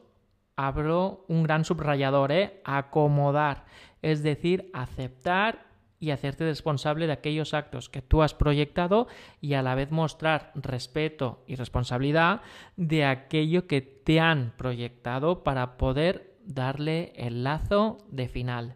Abro 0.56 1.25
un 1.30 1.44
gran 1.44 1.63
subrayador, 1.63 2.34
¿eh? 2.34 2.62
Acomodar, 2.66 3.66
es 4.01 4.24
decir, 4.24 4.70
aceptar 4.74 5.69
y 6.00 6.12
hacerte 6.12 6.46
responsable 6.46 7.08
de 7.08 7.13
aquellos 7.13 7.53
actos 7.53 7.89
que 7.89 8.01
tú 8.01 8.22
has 8.22 8.34
proyectado 8.34 9.08
y 9.41 9.53
a 9.53 9.62
la 9.62 9.75
vez 9.75 9.91
mostrar 9.91 10.51
respeto 10.56 11.44
y 11.46 11.56
responsabilidad 11.56 12.41
de 12.77 13.06
aquello 13.06 13.68
que 13.68 13.82
te 13.82 14.20
han 14.20 14.53
proyectado 14.58 15.44
para 15.44 15.77
poder 15.77 16.38
darle 16.46 17.13
el 17.15 17.44
lazo 17.44 17.98
de 18.10 18.27
final. 18.27 18.75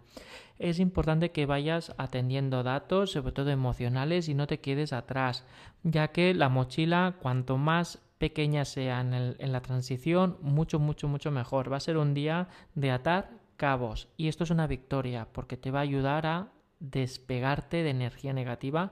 Es 0.59 0.79
importante 0.79 1.31
que 1.31 1.45
vayas 1.45 1.93
atendiendo 1.97 2.63
datos, 2.63 3.11
sobre 3.11 3.33
todo 3.33 3.49
emocionales, 3.49 4.29
y 4.29 4.33
no 4.33 4.47
te 4.47 4.59
quedes 4.59 4.93
atrás, 4.93 5.45
ya 5.81 6.09
que 6.09 6.33
la 6.33 6.49
mochila, 6.49 7.15
cuanto 7.21 7.57
más 7.57 8.01
pequeña 8.19 8.63
sea 8.63 9.01
en, 9.01 9.13
en 9.13 9.51
la 9.51 9.61
transición, 9.61 10.37
mucho, 10.41 10.79
mucho, 10.79 11.07
mucho 11.07 11.31
mejor. 11.31 11.71
Va 11.71 11.77
a 11.77 11.81
ser 11.81 11.97
un 11.97 12.13
día 12.13 12.47
de 12.75 12.91
atar 12.91 13.31
cabos 13.57 14.07
y 14.17 14.27
esto 14.27 14.43
es 14.43 14.49
una 14.49 14.67
victoria 14.67 15.27
porque 15.31 15.57
te 15.57 15.71
va 15.71 15.79
a 15.79 15.83
ayudar 15.83 16.25
a 16.25 16.47
despegarte 16.83 17.81
de 17.81 17.89
energía 17.89 18.33
negativa 18.33 18.91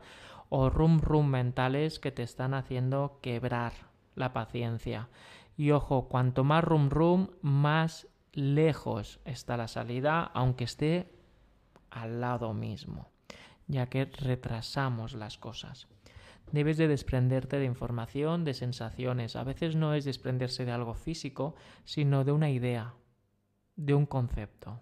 o 0.50 0.70
rum 0.70 1.00
rum 1.00 1.28
mentales 1.28 2.00
que 2.00 2.12
te 2.12 2.24
están 2.24 2.54
haciendo 2.54 3.20
quebrar 3.22 3.74
la 4.16 4.34
paciencia. 4.34 5.10
Y 5.58 5.72
ojo, 5.72 6.08
cuanto 6.08 6.44
más 6.44 6.64
rum 6.64 6.90
rum, 6.90 7.28
más 7.42 8.08
lejos 8.32 9.20
está 9.26 9.58
la 9.58 9.68
salida, 9.68 10.24
aunque 10.34 10.64
esté 10.64 11.12
al 11.90 12.22
lado 12.22 12.54
mismo, 12.54 13.12
ya 13.68 13.88
que 13.88 14.06
retrasamos 14.06 15.14
las 15.14 15.38
cosas. 15.38 15.88
Debes 16.52 16.78
de 16.78 16.88
desprenderte 16.88 17.60
de 17.60 17.66
información, 17.66 18.44
de 18.44 18.54
sensaciones. 18.54 19.36
A 19.36 19.44
veces 19.44 19.76
no 19.76 19.94
es 19.94 20.06
desprenderse 20.06 20.66
de 20.66 20.72
algo 20.72 20.94
físico, 20.94 21.56
sino 21.84 22.24
de 22.24 22.32
una 22.32 22.50
idea, 22.50 22.94
de 23.76 23.94
un 23.94 24.06
concepto. 24.06 24.82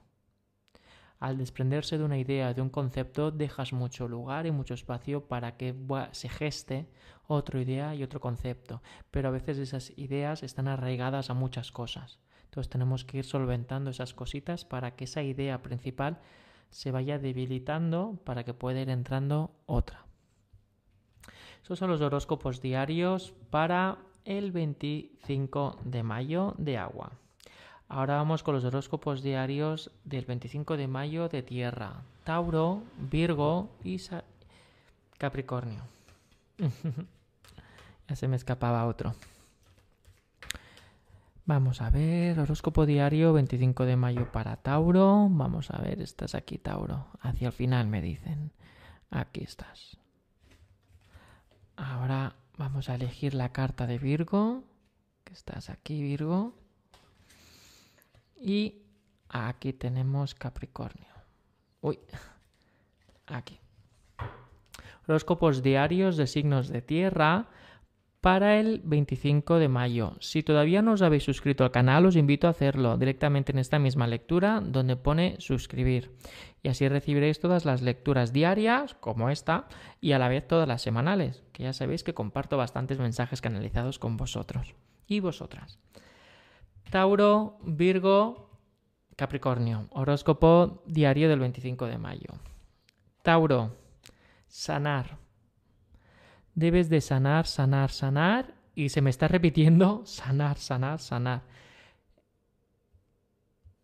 Al 1.19 1.37
desprenderse 1.37 1.97
de 1.97 2.05
una 2.05 2.17
idea, 2.17 2.53
de 2.53 2.61
un 2.61 2.69
concepto, 2.69 3.29
dejas 3.31 3.73
mucho 3.73 4.07
lugar 4.07 4.45
y 4.45 4.51
mucho 4.51 4.73
espacio 4.73 5.27
para 5.27 5.57
que 5.57 5.75
se 6.11 6.29
geste 6.29 6.87
otra 7.27 7.61
idea 7.61 7.93
y 7.93 8.03
otro 8.03 8.21
concepto. 8.21 8.81
Pero 9.11 9.27
a 9.27 9.31
veces 9.31 9.57
esas 9.57 9.91
ideas 9.97 10.43
están 10.43 10.69
arraigadas 10.69 11.29
a 11.29 11.33
muchas 11.33 11.71
cosas. 11.73 12.19
Entonces 12.45 12.69
tenemos 12.69 13.03
que 13.03 13.17
ir 13.17 13.25
solventando 13.25 13.89
esas 13.89 14.13
cositas 14.13 14.63
para 14.63 14.95
que 14.95 15.03
esa 15.03 15.21
idea 15.21 15.61
principal 15.61 16.19
se 16.69 16.91
vaya 16.91 17.19
debilitando 17.19 18.19
para 18.23 18.43
que 18.43 18.53
pueda 18.53 18.81
ir 18.81 18.89
entrando 18.89 19.51
otra. 19.65 20.05
Esos 21.61 21.77
son 21.77 21.89
los 21.89 22.01
horóscopos 22.01 22.61
diarios 22.61 23.33
para 23.49 23.99
el 24.25 24.51
25 24.51 25.79
de 25.83 26.03
mayo 26.03 26.55
de 26.57 26.77
agua. 26.77 27.11
Ahora 27.91 28.17
vamos 28.17 28.43
con 28.43 28.53
los 28.53 28.65
horóscopos 28.65 29.23
diarios 29.23 29.89
del 30.03 30.25
25 30.25 30.77
de 30.77 30.87
mayo 30.87 31.27
de 31.27 31.41
Tierra. 31.41 32.03
Tauro, 32.23 32.83
Virgo 33.09 33.67
y 33.83 33.99
Capricornio. 35.17 35.81
ya 38.07 38.15
se 38.15 38.27
me 38.27 38.35
escapaba 38.35 38.85
otro. 38.85 39.15
Vamos 41.45 41.81
a 41.81 41.89
ver, 41.89 42.39
horóscopo 42.39 42.85
diario 42.85 43.33
25 43.33 43.87
de 43.87 43.95
mayo 43.95 44.31
para 44.31 44.57
Tauro. 44.57 45.27
Vamos 45.27 45.71
a 45.71 45.79
ver, 45.79 45.99
estás 45.99 46.35
aquí 46.35 46.59
Tauro. 46.59 47.07
Hacia 47.21 47.47
el 47.47 47.53
final 47.53 47.87
me 47.87 48.03
dicen. 48.03 48.51
Aquí 49.09 49.41
estás. 49.41 49.97
Ahora 51.75 52.35
vamos 52.55 52.87
a 52.87 52.93
elegir 52.93 53.33
la 53.33 53.51
carta 53.51 53.87
de 53.87 53.97
Virgo. 53.97 54.63
Que 55.23 55.33
estás 55.33 55.71
aquí 55.71 56.03
Virgo. 56.03 56.53
Y 58.39 58.81
aquí 59.27 59.73
tenemos 59.73 60.35
Capricornio. 60.35 61.07
Uy, 61.81 61.99
aquí. 63.27 63.59
Horóscopos 65.07 65.63
diarios 65.63 66.17
de 66.17 66.27
signos 66.27 66.69
de 66.69 66.81
tierra 66.81 67.47
para 68.21 68.59
el 68.59 68.81
25 68.83 69.59
de 69.59 69.69
mayo. 69.69 70.15
Si 70.19 70.43
todavía 70.43 70.81
no 70.81 70.93
os 70.93 71.01
habéis 71.01 71.23
suscrito 71.23 71.63
al 71.63 71.71
canal, 71.71 72.05
os 72.05 72.15
invito 72.15 72.47
a 72.47 72.51
hacerlo 72.51 72.97
directamente 72.97 73.51
en 73.51 73.59
esta 73.59 73.79
misma 73.79 74.07
lectura 74.07 74.61
donde 74.61 74.97
pone 74.97 75.35
suscribir. 75.39 76.11
Y 76.61 76.67
así 76.67 76.87
recibiréis 76.89 77.39
todas 77.39 77.65
las 77.65 77.81
lecturas 77.81 78.33
diarias, 78.33 78.93
como 78.95 79.29
esta, 79.29 79.67
y 80.01 80.11
a 80.11 80.19
la 80.19 80.27
vez 80.27 80.47
todas 80.47 80.67
las 80.67 80.81
semanales, 80.81 81.43
que 81.53 81.63
ya 81.63 81.73
sabéis 81.73 82.03
que 82.03 82.13
comparto 82.13 82.57
bastantes 82.57 82.99
mensajes 82.99 83.41
canalizados 83.41 83.99
con 83.99 84.17
vosotros 84.17 84.75
y 85.07 85.21
vosotras. 85.21 85.79
Tauro, 86.89 87.59
Virgo, 87.63 88.49
Capricornio. 89.15 89.87
Horóscopo 89.91 90.83
diario 90.85 91.29
del 91.29 91.39
25 91.39 91.85
de 91.85 91.97
mayo. 91.97 92.29
Tauro, 93.21 93.71
sanar 94.47 95.19
debes 96.59 96.89
de 96.89 96.99
sanar, 96.99 97.47
sanar, 97.47 97.89
sanar, 97.89 98.53
y 98.75 98.89
se 98.89 99.01
me 99.01 99.09
está 99.09 99.27
repitiendo 99.27 100.05
sanar, 100.05 100.57
sanar, 100.57 100.99
sanar. 100.99 101.41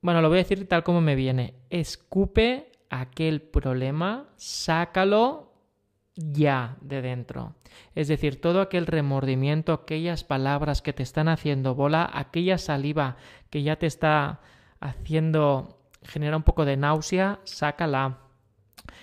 Bueno, 0.02 0.22
lo 0.22 0.30
voy 0.30 0.40
a 0.40 0.44
decir 0.44 0.68
tal 0.68 0.84
como 0.84 1.02
me 1.02 1.16
viene. 1.16 1.56
Escupe 1.70 2.72
aquel 2.90 3.42
problema, 3.42 4.30
sácalo 4.36 5.54
ya 6.16 6.78
de 6.82 7.02
dentro. 7.02 7.56
Es 7.94 8.08
decir, 8.08 8.40
todo 8.40 8.62
aquel 8.62 8.88
remordimiento, 8.88 9.74
aquellas 9.74 10.24
palabras 10.24 10.82
que 10.82 10.94
te 10.94 11.04
están 11.04 11.28
haciendo 11.28 11.76
bola, 11.76 12.10
aquella 12.14 12.58
saliva 12.58 13.18
que 13.50 13.64
ya 13.64 13.76
te 13.78 13.86
está 13.86 14.40
haciendo, 14.80 15.80
genera 16.04 16.38
un 16.38 16.44
poco 16.44 16.66
de 16.66 16.78
náusea, 16.78 17.40
sácala. 17.44 18.20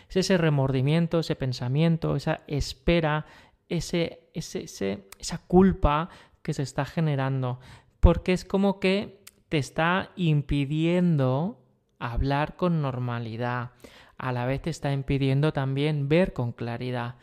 Es 0.08 0.16
ese 0.16 0.38
remordimiento, 0.38 1.20
ese 1.20 1.36
pensamiento, 1.36 2.16
esa 2.16 2.40
espera, 2.46 3.26
ese, 3.68 4.30
esa 4.34 5.38
culpa 5.46 6.08
que 6.42 6.54
se 6.54 6.62
está 6.62 6.84
generando, 6.84 7.60
porque 8.00 8.32
es 8.32 8.44
como 8.44 8.80
que 8.80 9.22
te 9.48 9.58
está 9.58 10.10
impidiendo 10.16 11.58
hablar 11.98 12.56
con 12.56 12.82
normalidad, 12.82 13.70
a 14.18 14.32
la 14.32 14.46
vez 14.46 14.62
te 14.62 14.70
está 14.70 14.92
impidiendo 14.92 15.52
también 15.52 16.08
ver 16.08 16.32
con 16.32 16.52
claridad. 16.52 17.16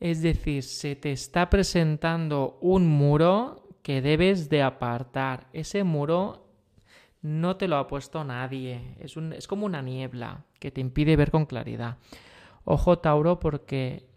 Es 0.00 0.22
decir, 0.22 0.62
se 0.64 0.96
te 0.96 1.12
está 1.12 1.48
presentando 1.48 2.58
un 2.60 2.88
muro 2.88 3.68
que 3.82 4.02
debes 4.02 4.48
de 4.48 4.62
apartar. 4.62 5.48
Ese 5.52 5.84
muro 5.84 6.48
no 7.22 7.56
te 7.56 7.68
lo 7.68 7.76
ha 7.76 7.86
puesto 7.86 8.24
nadie. 8.24 8.96
Es, 8.98 9.16
un, 9.16 9.32
es 9.32 9.46
como 9.46 9.66
una 9.66 9.82
niebla 9.82 10.44
que 10.58 10.70
te 10.70 10.80
impide 10.80 11.16
ver 11.16 11.30
con 11.30 11.46
claridad. 11.46 11.98
Ojo, 12.64 12.98
Tauro, 12.98 13.38
porque 13.38 14.08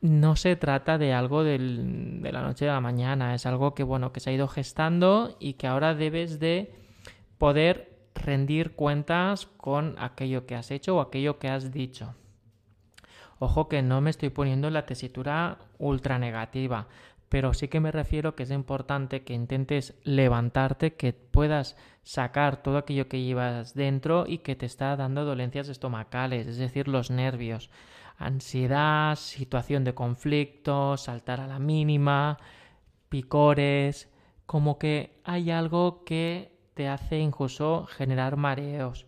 no 0.00 0.36
se 0.36 0.56
trata 0.56 0.98
de 0.98 1.14
algo 1.14 1.44
de 1.44 1.58
la 1.58 2.42
noche 2.42 2.68
a 2.68 2.74
la 2.74 2.80
mañana, 2.80 3.34
es 3.34 3.46
algo 3.46 3.74
que 3.74 3.82
bueno, 3.82 4.12
que 4.12 4.20
se 4.20 4.28
ha 4.28 4.32
ido 4.34 4.48
gestando 4.48 5.36
y 5.40 5.54
que 5.54 5.66
ahora 5.66 5.94
debes 5.94 6.40
de 6.40 6.74
poder 7.38 7.93
rendir 8.24 8.74
cuentas 8.74 9.46
con 9.46 9.94
aquello 9.98 10.46
que 10.46 10.56
has 10.56 10.70
hecho 10.70 10.96
o 10.96 11.00
aquello 11.00 11.38
que 11.38 11.48
has 11.48 11.72
dicho. 11.72 12.14
Ojo 13.38 13.68
que 13.68 13.82
no 13.82 14.00
me 14.00 14.10
estoy 14.10 14.30
poniendo 14.30 14.68
en 14.68 14.74
la 14.74 14.86
tesitura 14.86 15.58
ultra 15.78 16.18
negativa, 16.18 16.88
pero 17.28 17.54
sí 17.54 17.68
que 17.68 17.80
me 17.80 17.92
refiero 17.92 18.34
que 18.34 18.44
es 18.44 18.50
importante 18.50 19.22
que 19.22 19.34
intentes 19.34 19.94
levantarte, 20.04 20.94
que 20.94 21.12
puedas 21.12 21.76
sacar 22.02 22.62
todo 22.62 22.78
aquello 22.78 23.08
que 23.08 23.22
llevas 23.22 23.74
dentro 23.74 24.24
y 24.26 24.38
que 24.38 24.56
te 24.56 24.66
está 24.66 24.96
dando 24.96 25.24
dolencias 25.24 25.68
estomacales, 25.68 26.46
es 26.46 26.58
decir, 26.58 26.88
los 26.88 27.10
nervios 27.10 27.70
ansiedad, 28.16 29.16
situación 29.16 29.84
de 29.84 29.94
conflicto, 29.94 30.96
saltar 30.96 31.40
a 31.40 31.46
la 31.46 31.58
mínima, 31.58 32.38
picores, 33.08 34.10
como 34.46 34.78
que 34.78 35.20
hay 35.24 35.50
algo 35.50 36.04
que 36.04 36.53
te 36.74 36.88
hace 36.88 37.18
incluso 37.18 37.86
generar 37.86 38.36
mareos. 38.36 39.06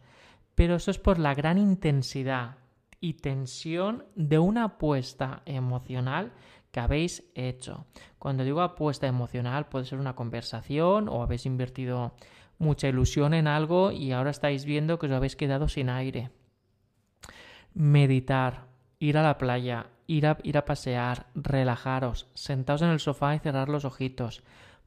Pero 0.54 0.76
eso 0.76 0.90
es 0.90 0.98
por 0.98 1.18
la 1.18 1.34
gran 1.34 1.58
intensidad 1.58 2.56
y 3.00 3.14
tensión 3.14 4.04
de 4.14 4.38
una 4.38 4.64
apuesta 4.64 5.42
emocional 5.44 6.32
que 6.70 6.80
habéis 6.80 7.24
hecho. 7.34 7.86
Cuando 8.18 8.44
digo 8.44 8.62
apuesta 8.62 9.06
emocional 9.06 9.66
puede 9.66 9.84
ser 9.84 9.98
una 9.98 10.14
conversación 10.14 11.08
o 11.08 11.22
habéis 11.22 11.46
invertido 11.46 12.14
mucha 12.58 12.88
ilusión 12.88 13.34
en 13.34 13.46
algo 13.46 13.92
y 13.92 14.12
ahora 14.12 14.30
estáis 14.30 14.64
viendo 14.64 14.98
que 14.98 15.06
os 15.06 15.12
habéis 15.12 15.36
quedado 15.36 15.68
sin 15.68 15.90
aire. 15.90 16.30
Meditar, 17.74 18.66
ir 18.98 19.18
a 19.18 19.22
la 19.22 19.36
playa, 19.38 19.86
ir 20.06 20.26
a, 20.26 20.38
ir 20.42 20.56
a 20.56 20.64
pasear, 20.64 21.26
relajaros, 21.34 22.28
sentaos 22.34 22.82
en 22.82 22.88
el 22.88 23.00
sofá 23.00 23.34
y 23.34 23.38
cerrar 23.38 23.68
los 23.68 23.84
ojitos. 23.84 24.42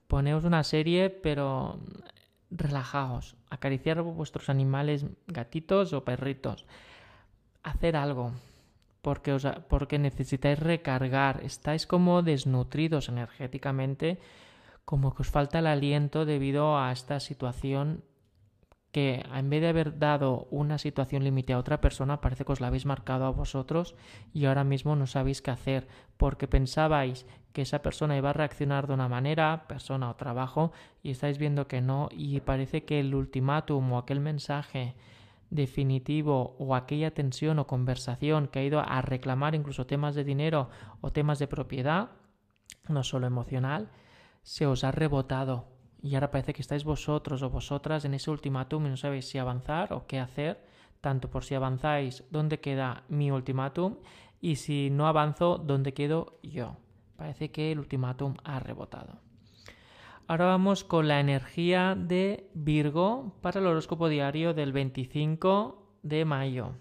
Poneos 0.08 0.44
una 0.44 0.64
serie, 0.64 1.10
pero 1.12 1.80
relajaos, 2.52 3.36
acariciar 3.50 4.02
vuestros 4.02 4.50
animales, 4.50 5.06
gatitos 5.28 5.94
o 5.94 6.04
perritos. 6.04 6.66
Hacer 7.64 7.96
algo, 7.96 8.32
porque, 9.02 9.34
os, 9.34 9.46
porque 9.68 10.00
necesitáis 10.00 10.60
recargar, 10.60 11.44
estáis 11.44 11.86
como 11.86 12.22
desnutridos 12.22 13.10
energéticamente, 13.10 14.20
como 14.86 15.14
que 15.14 15.22
os 15.22 15.30
falta 15.30 15.60
el 15.60 15.68
aliento 15.68 16.26
debido 16.26 16.78
a 16.78 16.92
esta 16.92 17.20
situación 17.20 18.04
que 18.92 19.24
en 19.34 19.50
vez 19.50 19.62
de 19.62 19.68
haber 19.68 20.00
dado 20.00 20.48
una 20.50 20.78
situación 20.78 21.24
límite 21.24 21.54
a 21.54 21.60
otra 21.60 21.80
persona, 21.80 22.22
parece 22.22 22.44
que 22.44 22.52
os 22.52 22.62
la 22.62 22.68
habéis 22.68 22.86
marcado 22.86 23.26
a 23.26 23.32
vosotros 23.32 23.96
y 24.34 24.46
ahora 24.46 24.64
mismo 24.64 24.96
no 24.96 25.06
sabéis 25.06 25.42
qué 25.42 25.52
hacer 25.52 25.88
porque 26.18 26.48
pensabais 26.48 27.26
que 27.54 27.62
esa 27.62 27.82
persona 27.82 28.18
iba 28.18 28.32
a 28.32 28.34
reaccionar 28.34 28.88
de 28.88 28.94
una 28.94 29.08
manera, 29.08 29.68
persona 29.68 30.10
o 30.10 30.16
trabajo, 30.16 30.72
y 31.04 31.12
estáis 31.12 31.38
viendo 31.38 31.68
que 31.68 31.82
no 31.82 32.10
y 32.12 32.40
parece 32.42 32.84
que 32.84 33.00
el 33.00 33.14
ultimátum 33.14 33.92
o 33.94 33.98
aquel 33.98 34.20
mensaje 34.20 34.96
definitivo 35.50 36.56
o 36.60 36.76
aquella 36.76 37.14
tensión 37.14 37.60
o 37.60 37.68
conversación 37.68 38.48
que 38.48 38.60
ha 38.60 38.64
ido 38.64 38.80
a 38.80 39.02
reclamar 39.02 39.56
incluso 39.56 39.86
temas 39.86 40.16
de 40.16 40.24
dinero 40.24 40.70
o 41.02 41.12
temas 41.12 41.40
de 41.40 41.48
propiedad, 41.48 42.12
no 42.88 43.04
solo 43.04 43.28
emocional, 43.28 43.90
se 44.44 44.66
os 44.66 44.84
ha 44.84 44.92
rebotado 44.92 45.79
y 46.02 46.16
ahora 46.16 46.32
parece 46.32 46.54
que 46.54 46.62
estáis 46.62 46.84
vosotros 46.84 47.42
o 47.42 47.50
vosotras 47.50 48.06
en 48.06 48.14
ese 48.14 48.32
ultimátum 48.32 48.86
y 48.86 48.90
no 48.90 48.98
sabéis 48.98 49.28
si 49.28 49.38
avanzar 49.38 49.94
o 49.94 50.08
qué 50.08 50.20
hacer, 50.20 50.64
tanto 51.02 51.30
por 51.30 51.44
si 51.44 51.56
avanzáis, 51.56 52.24
dónde 52.32 52.60
queda 52.60 53.04
mi 53.10 53.32
ultimátum 53.32 53.98
y 54.42 54.56
si 54.56 54.90
no 54.90 55.08
avanzo, 55.08 55.58
dónde 55.58 55.94
quedo 55.94 56.40
yo. 56.42 56.78
Parece 57.18 57.52
que 57.52 57.72
el 57.72 57.80
ultimátum 57.80 58.36
ha 58.44 58.60
rebotado. 58.60 59.20
Ahora 60.28 60.46
vamos 60.46 60.84
con 60.84 61.08
la 61.08 61.20
energía 61.20 61.96
de 61.96 62.50
Virgo 62.54 63.36
para 63.42 63.60
el 63.60 63.68
horóscopo 63.68 64.08
diario 64.08 64.54
del 64.54 64.72
25 64.72 65.98
de 66.04 66.24
mayo. 66.24 66.76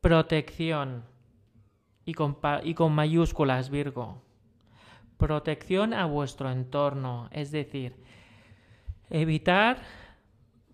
Protección. 0.00 1.04
Y 2.06 2.14
con, 2.14 2.38
y 2.64 2.74
con 2.74 2.92
mayúsculas, 2.92 3.70
Virgo. 3.70 4.22
Protección 5.20 5.92
a 5.92 6.06
vuestro 6.06 6.50
entorno, 6.50 7.28
es 7.30 7.50
decir, 7.50 7.94
evitar 9.10 9.82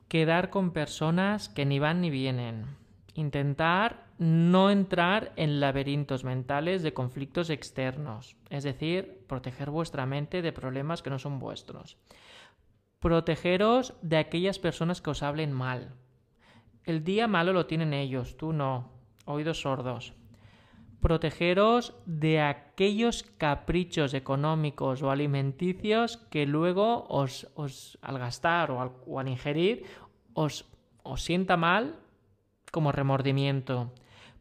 quedar 0.06 0.50
con 0.50 0.70
personas 0.70 1.48
que 1.48 1.66
ni 1.66 1.80
van 1.80 2.00
ni 2.00 2.10
vienen. 2.10 2.66
Intentar 3.14 4.06
no 4.18 4.70
entrar 4.70 5.32
en 5.34 5.58
laberintos 5.58 6.22
mentales 6.22 6.84
de 6.84 6.94
conflictos 6.94 7.50
externos, 7.50 8.36
es 8.48 8.62
decir, 8.62 9.24
proteger 9.26 9.70
vuestra 9.70 10.06
mente 10.06 10.42
de 10.42 10.52
problemas 10.52 11.02
que 11.02 11.10
no 11.10 11.18
son 11.18 11.40
vuestros. 11.40 11.96
Protegeros 13.00 13.94
de 14.00 14.18
aquellas 14.18 14.60
personas 14.60 15.00
que 15.00 15.10
os 15.10 15.24
hablen 15.24 15.50
mal. 15.50 15.92
El 16.84 17.02
día 17.02 17.26
malo 17.26 17.52
lo 17.52 17.66
tienen 17.66 17.92
ellos, 17.92 18.36
tú 18.36 18.52
no. 18.52 18.92
Oídos 19.24 19.62
sordos. 19.62 20.14
Protegeros 21.06 21.94
de 22.04 22.40
aquellos 22.40 23.22
caprichos 23.38 24.12
económicos 24.12 25.04
o 25.04 25.12
alimenticios 25.12 26.16
que 26.32 26.46
luego 26.46 27.06
os, 27.08 27.46
al 28.02 28.18
gastar 28.18 28.72
o 28.72 28.80
al, 29.16 29.28
ingerir 29.28 29.84
os, 30.34 30.64
os, 31.04 31.22
sienta 31.22 31.56
mal 31.56 31.94
como 32.72 32.90
remordimiento. 32.90 33.92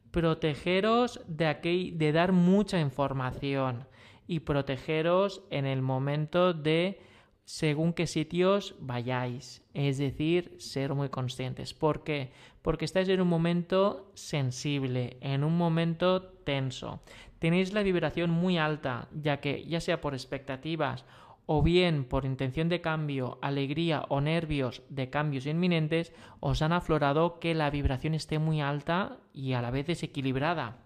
Protegeros 0.10 1.22
de, 1.28 1.94
de 1.94 2.12
dar 2.12 2.32
mucha 2.32 2.80
información 2.80 3.86
y 4.26 4.40
protegeros 4.40 5.44
en 5.52 5.68
el 5.68 5.84
momento 5.84 6.56
de 6.56 7.00
según 7.46 7.94
qué 7.94 8.08
sitios 8.08 8.76
vayáis, 8.80 9.64
es 9.74 10.00
decir, 10.00 10.56
ser 10.58 10.96
muy 10.96 11.10
conscientes. 11.10 11.74
¿Por 11.74 12.04
qué? 12.04 12.32
Porque 12.64 12.86
estáis 12.86 13.08
en 13.10 13.22
un 13.22 13.28
momento 13.28 14.12
sensible, 14.16 15.18
en 15.22 15.44
un 15.44 15.56
momento 15.56 16.24
tenso. 16.24 17.02
Tenéis 17.40 17.74
la 17.74 17.84
vibración 17.84 18.32
muy 18.32 18.58
alta, 18.58 19.08
ya 19.14 19.40
que 19.42 19.64
ya 19.66 19.80
sea 19.80 20.02
por 20.02 20.16
expectativas 20.16 21.06
o 21.46 21.62
bien 21.62 22.06
por 22.06 22.26
intención 22.26 22.70
de 22.70 22.82
cambio, 22.82 23.38
alegría 23.44 24.06
o 24.10 24.20
nervios 24.22 24.82
de 24.90 25.12
cambios 25.12 25.46
inminentes, 25.46 26.12
os 26.40 26.64
han 26.64 26.74
aflorado 26.74 27.40
que 27.40 27.54
la 27.54 27.70
vibración 27.70 28.16
esté 28.16 28.40
muy 28.40 28.62
alta 28.62 29.20
y 29.32 29.54
a 29.54 29.62
la 29.62 29.70
vez 29.70 29.86
desequilibrada. 29.86 30.78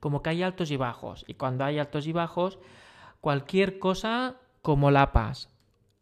Como 0.00 0.22
que 0.22 0.30
hay 0.30 0.42
altos 0.42 0.70
y 0.70 0.78
bajos. 0.78 1.26
Y 1.28 1.34
cuando 1.34 1.64
hay 1.64 1.78
altos 1.78 2.06
y 2.06 2.12
bajos, 2.12 2.58
cualquier 3.20 3.78
cosa 3.78 4.36
como 4.62 4.90
lapas, 4.90 5.50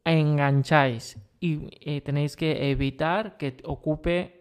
engancháis 0.07 1.19
y 1.41 1.69
eh, 1.81 2.01
tenéis 2.01 2.37
que 2.37 2.71
evitar 2.71 3.37
que 3.37 3.57
ocupe 3.65 4.37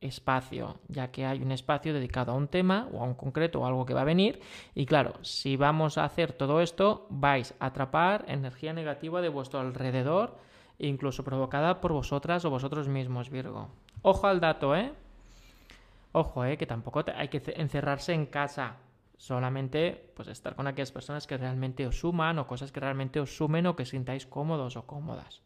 espacio, 0.00 0.78
ya 0.88 1.10
que 1.10 1.24
hay 1.24 1.40
un 1.40 1.52
espacio 1.52 1.94
dedicado 1.94 2.32
a 2.32 2.34
un 2.34 2.48
tema 2.48 2.88
o 2.92 3.00
a 3.00 3.04
un 3.04 3.14
concreto 3.14 3.60
o 3.60 3.66
algo 3.66 3.86
que 3.86 3.94
va 3.94 4.02
a 4.02 4.04
venir. 4.04 4.40
Y 4.74 4.86
claro, 4.86 5.14
si 5.22 5.56
vamos 5.56 5.98
a 5.98 6.04
hacer 6.04 6.32
todo 6.32 6.60
esto, 6.60 7.06
vais 7.10 7.54
a 7.58 7.66
atrapar 7.66 8.24
energía 8.28 8.72
negativa 8.72 9.20
de 9.20 9.28
vuestro 9.28 9.60
alrededor, 9.60 10.36
incluso 10.78 11.24
provocada 11.24 11.80
por 11.80 11.92
vosotras 11.92 12.44
o 12.44 12.50
vosotros 12.50 12.88
mismos, 12.88 13.30
Virgo. 13.30 13.68
Ojo 14.02 14.26
al 14.26 14.40
dato, 14.40 14.76
¿eh? 14.76 14.92
Ojo, 16.12 16.44
¿eh? 16.44 16.56
Que 16.56 16.66
tampoco 16.66 17.04
hay 17.14 17.28
que 17.28 17.42
encerrarse 17.56 18.12
en 18.12 18.26
casa. 18.26 18.76
Solamente 19.16 20.12
pues 20.14 20.28
estar 20.28 20.56
con 20.56 20.66
aquellas 20.66 20.92
personas 20.92 21.26
que 21.26 21.36
realmente 21.36 21.86
os 21.86 21.98
suman 21.98 22.38
o 22.38 22.46
cosas 22.46 22.70
que 22.70 22.80
realmente 22.80 23.20
os 23.20 23.34
sumen 23.34 23.66
o 23.66 23.76
que 23.76 23.88
sintáis 23.88 24.26
cómodos 24.26 24.76
o 24.76 24.84
cómodas. 24.84 25.40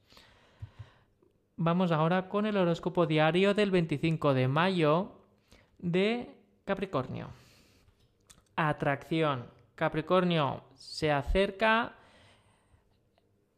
Vamos 1.57 1.93
ahora 1.93 2.29
con 2.29 2.47
el 2.47 2.57
horóscopo 2.57 3.07
diario 3.07 3.55
del 3.55 3.71
25 3.71 4.35
de 4.35 4.49
mayo 4.49 5.13
de 5.79 6.35
Capricornio. 6.65 7.29
Atracción. 8.57 9.47
Capricornio 9.75 10.65
se 10.75 11.13
acerca 11.13 11.95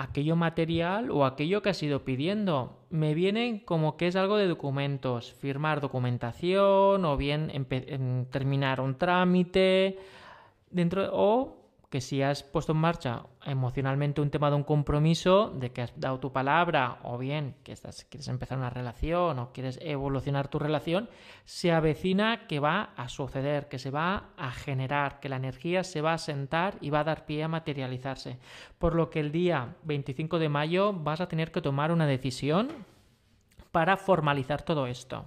aquello 0.02 0.36
material 0.36 1.10
o 1.10 1.24
aquello 1.24 1.62
que 1.62 1.70
has 1.70 1.82
ido 1.82 2.04
pidiendo. 2.04 2.78
Me 2.90 3.14
vienen 3.14 3.60
como 3.60 3.96
que 3.96 4.08
es 4.08 4.16
algo 4.16 4.36
de 4.36 4.48
documentos, 4.48 5.32
firmar 5.32 5.80
documentación 5.80 7.04
o 7.04 7.16
bien 7.16 7.66
terminar 8.30 8.80
un 8.80 8.96
trámite 8.96 9.98
dentro 10.70 11.08
o 11.12 11.61
que 11.92 12.00
si 12.00 12.22
has 12.22 12.42
puesto 12.42 12.72
en 12.72 12.78
marcha 12.78 13.26
emocionalmente 13.44 14.22
un 14.22 14.30
tema 14.30 14.48
de 14.48 14.56
un 14.56 14.64
compromiso, 14.64 15.50
de 15.50 15.72
que 15.72 15.82
has 15.82 15.92
dado 16.00 16.20
tu 16.20 16.32
palabra, 16.32 17.00
o 17.02 17.18
bien 17.18 17.54
que 17.64 17.72
estás, 17.72 18.06
quieres 18.06 18.28
empezar 18.28 18.56
una 18.56 18.70
relación 18.70 19.38
o 19.38 19.52
quieres 19.52 19.78
evolucionar 19.82 20.48
tu 20.48 20.58
relación, 20.58 21.10
se 21.44 21.70
avecina 21.70 22.46
que 22.46 22.60
va 22.60 22.94
a 22.96 23.10
suceder, 23.10 23.68
que 23.68 23.78
se 23.78 23.90
va 23.90 24.30
a 24.38 24.52
generar, 24.52 25.20
que 25.20 25.28
la 25.28 25.36
energía 25.36 25.84
se 25.84 26.00
va 26.00 26.14
a 26.14 26.18
sentar 26.18 26.78
y 26.80 26.88
va 26.88 27.00
a 27.00 27.04
dar 27.04 27.26
pie 27.26 27.42
a 27.42 27.48
materializarse. 27.48 28.38
Por 28.78 28.94
lo 28.94 29.10
que 29.10 29.20
el 29.20 29.30
día 29.30 29.76
25 29.82 30.38
de 30.38 30.48
mayo 30.48 30.94
vas 30.94 31.20
a 31.20 31.28
tener 31.28 31.52
que 31.52 31.60
tomar 31.60 31.92
una 31.92 32.06
decisión 32.06 32.70
para 33.70 33.98
formalizar 33.98 34.62
todo 34.62 34.86
esto, 34.86 35.26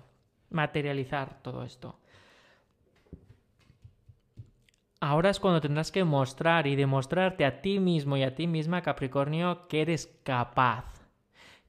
materializar 0.50 1.44
todo 1.44 1.62
esto. 1.62 2.00
Ahora 5.08 5.30
es 5.30 5.40
cuando 5.40 5.62
tendrás 5.62 5.92
que 5.92 6.04
mostrar 6.04 6.66
y 6.66 6.76
demostrarte 6.76 7.46
a 7.46 7.62
ti 7.62 7.80
mismo 7.80 8.18
y 8.18 8.24
a 8.24 8.34
ti 8.34 8.48
misma, 8.48 8.82
Capricornio, 8.82 9.68
que 9.68 9.82
eres 9.84 10.20
capaz, 10.24 11.08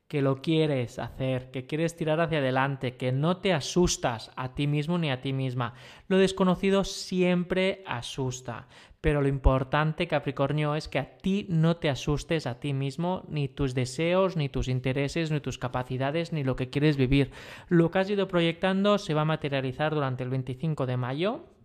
que 0.08 0.22
lo 0.22 0.40
quieres 0.40 0.98
hacer, 0.98 1.50
que 1.50 1.66
quieres 1.66 1.94
tirar 1.94 2.18
hacia 2.18 2.38
adelante, 2.38 2.96
que 2.96 3.12
no 3.12 3.36
te 3.36 3.52
asustas 3.52 4.30
a 4.36 4.54
ti 4.54 4.66
mismo 4.66 4.96
ni 4.96 5.10
a 5.10 5.20
ti 5.20 5.34
misma. 5.34 5.74
Lo 6.08 6.16
desconocido 6.16 6.82
siempre 6.82 7.84
asusta, 7.86 8.68
pero 9.02 9.20
lo 9.20 9.28
importante, 9.28 10.08
Capricornio, 10.08 10.74
es 10.74 10.88
que 10.88 10.98
a 10.98 11.18
ti 11.18 11.44
no 11.50 11.76
te 11.76 11.90
asustes 11.90 12.46
a 12.46 12.58
ti 12.58 12.72
mismo, 12.72 13.26
ni 13.28 13.48
tus 13.48 13.74
deseos, 13.74 14.38
ni 14.38 14.48
tus 14.48 14.66
intereses, 14.66 15.30
ni 15.30 15.40
tus 15.40 15.58
capacidades, 15.58 16.32
ni 16.32 16.42
lo 16.42 16.56
que 16.56 16.70
quieres 16.70 16.96
vivir. 16.96 17.32
Lo 17.68 17.90
que 17.90 17.98
has 17.98 18.08
ido 18.08 18.28
proyectando 18.28 18.96
se 18.96 19.12
va 19.12 19.20
a 19.20 19.26
materializar 19.26 19.94
durante 19.94 20.24
el 20.24 20.30
25 20.30 20.86
de 20.86 20.96
mayo 20.96 21.55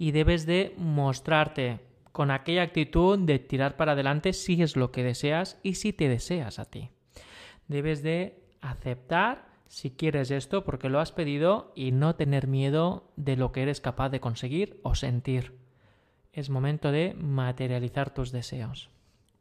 y 0.00 0.12
debes 0.12 0.46
de 0.46 0.72
mostrarte 0.78 1.78
con 2.10 2.30
aquella 2.30 2.62
actitud 2.62 3.18
de 3.18 3.38
tirar 3.38 3.76
para 3.76 3.92
adelante 3.92 4.32
si 4.32 4.62
es 4.62 4.74
lo 4.74 4.92
que 4.92 5.04
deseas 5.04 5.60
y 5.62 5.74
si 5.74 5.92
te 5.92 6.08
deseas 6.08 6.58
a 6.58 6.64
ti. 6.64 6.88
Debes 7.68 8.02
de 8.02 8.42
aceptar 8.62 9.50
si 9.68 9.90
quieres 9.90 10.30
esto 10.30 10.64
porque 10.64 10.88
lo 10.88 11.00
has 11.00 11.12
pedido 11.12 11.70
y 11.76 11.92
no 11.92 12.16
tener 12.16 12.46
miedo 12.46 13.12
de 13.16 13.36
lo 13.36 13.52
que 13.52 13.60
eres 13.60 13.82
capaz 13.82 14.08
de 14.08 14.20
conseguir 14.20 14.80
o 14.84 14.94
sentir. 14.94 15.58
Es 16.32 16.48
momento 16.48 16.92
de 16.92 17.12
materializar 17.12 18.08
tus 18.08 18.32
deseos. 18.32 18.88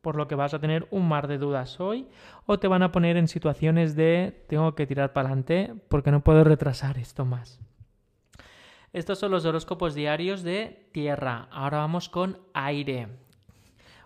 Por 0.02 0.17
lo 0.17 0.28
que 0.28 0.36
vas 0.36 0.54
a 0.54 0.60
tener 0.60 0.89
un 0.91 1.08
mar 1.08 1.30
de 1.30 1.38
dudas 1.38 1.80
hoy 1.80 2.10
o 2.45 2.60
te 2.60 2.67
van 2.67 2.84
a 2.84 2.91
poner 2.91 3.15
en 3.15 3.30
situaciones 3.30 3.95
de 3.95 4.43
tengo 4.50 4.76
que 4.76 4.86
tirar 4.86 5.13
para 5.13 5.30
adelante 5.30 5.74
porque 5.88 6.12
no 6.12 6.22
puedo 6.22 6.43
retrasar 6.43 6.98
esto 6.98 7.24
más. 7.24 7.62
Estos 8.91 9.19
son 9.19 9.30
los 9.30 9.45
horóscopos 9.45 9.93
diarios 9.93 10.41
de 10.41 10.88
Tierra. 10.91 11.47
Ahora 11.52 11.78
vamos 11.78 12.10
con 12.10 12.39
aire. 12.54 13.08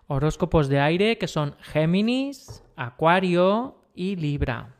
Horóscopos 0.07 0.67
de 0.67 0.81
aire 0.81 1.17
que 1.17 1.29
son 1.29 1.55
Géminis, 1.61 2.63
Acuario 2.75 3.77
y 3.95 4.17
Libra. 4.17 4.75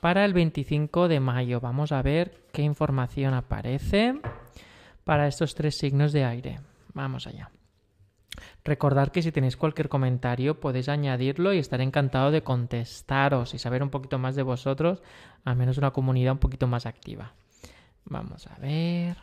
Para 0.00 0.24
el 0.24 0.32
25 0.32 1.08
de 1.08 1.20
mayo 1.20 1.60
vamos 1.60 1.92
a 1.92 2.00
ver 2.00 2.46
qué 2.52 2.62
información 2.62 3.34
aparece 3.34 4.14
para 5.04 5.28
estos 5.28 5.54
tres 5.54 5.76
signos 5.76 6.12
de 6.12 6.24
aire. 6.24 6.60
Vamos 6.94 7.26
allá. 7.26 7.50
Recordad 8.64 9.08
que 9.08 9.20
si 9.20 9.30
tenéis 9.30 9.58
cualquier 9.58 9.90
comentario 9.90 10.58
podéis 10.58 10.88
añadirlo 10.88 11.52
y 11.52 11.58
estaré 11.58 11.84
encantado 11.84 12.30
de 12.30 12.42
contestaros 12.42 13.52
y 13.52 13.58
saber 13.58 13.82
un 13.82 13.90
poquito 13.90 14.18
más 14.18 14.36
de 14.36 14.42
vosotros, 14.42 15.02
al 15.44 15.56
menos 15.56 15.76
una 15.76 15.90
comunidad 15.90 16.32
un 16.32 16.38
poquito 16.38 16.66
más 16.66 16.86
activa. 16.86 17.34
Vamos 18.06 18.46
a 18.46 18.54
ver. 18.58 19.16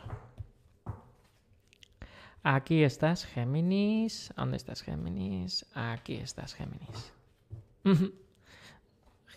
Aquí 2.42 2.82
estás, 2.82 3.24
Géminis. 3.24 4.32
¿Dónde 4.36 4.56
estás, 4.56 4.82
Géminis? 4.82 5.64
Aquí 5.74 6.16
estás, 6.16 6.54
Géminis. 6.54 7.12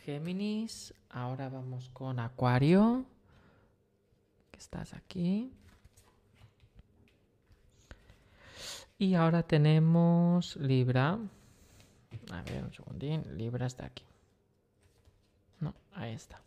Géminis. 0.04 0.94
Ahora 1.10 1.50
vamos 1.50 1.90
con 1.90 2.20
Acuario. 2.20 3.06
Que 4.50 4.58
estás 4.58 4.94
aquí. 4.94 5.54
Y 8.98 9.14
ahora 9.14 9.44
tenemos 9.44 10.56
Libra. 10.56 11.20
A 12.32 12.42
ver, 12.42 12.64
un 12.64 12.74
segundín. 12.74 13.38
Libra 13.38 13.68
está 13.68 13.86
aquí. 13.86 14.04
No, 15.60 15.76
ahí 15.94 16.14
está. 16.14 16.45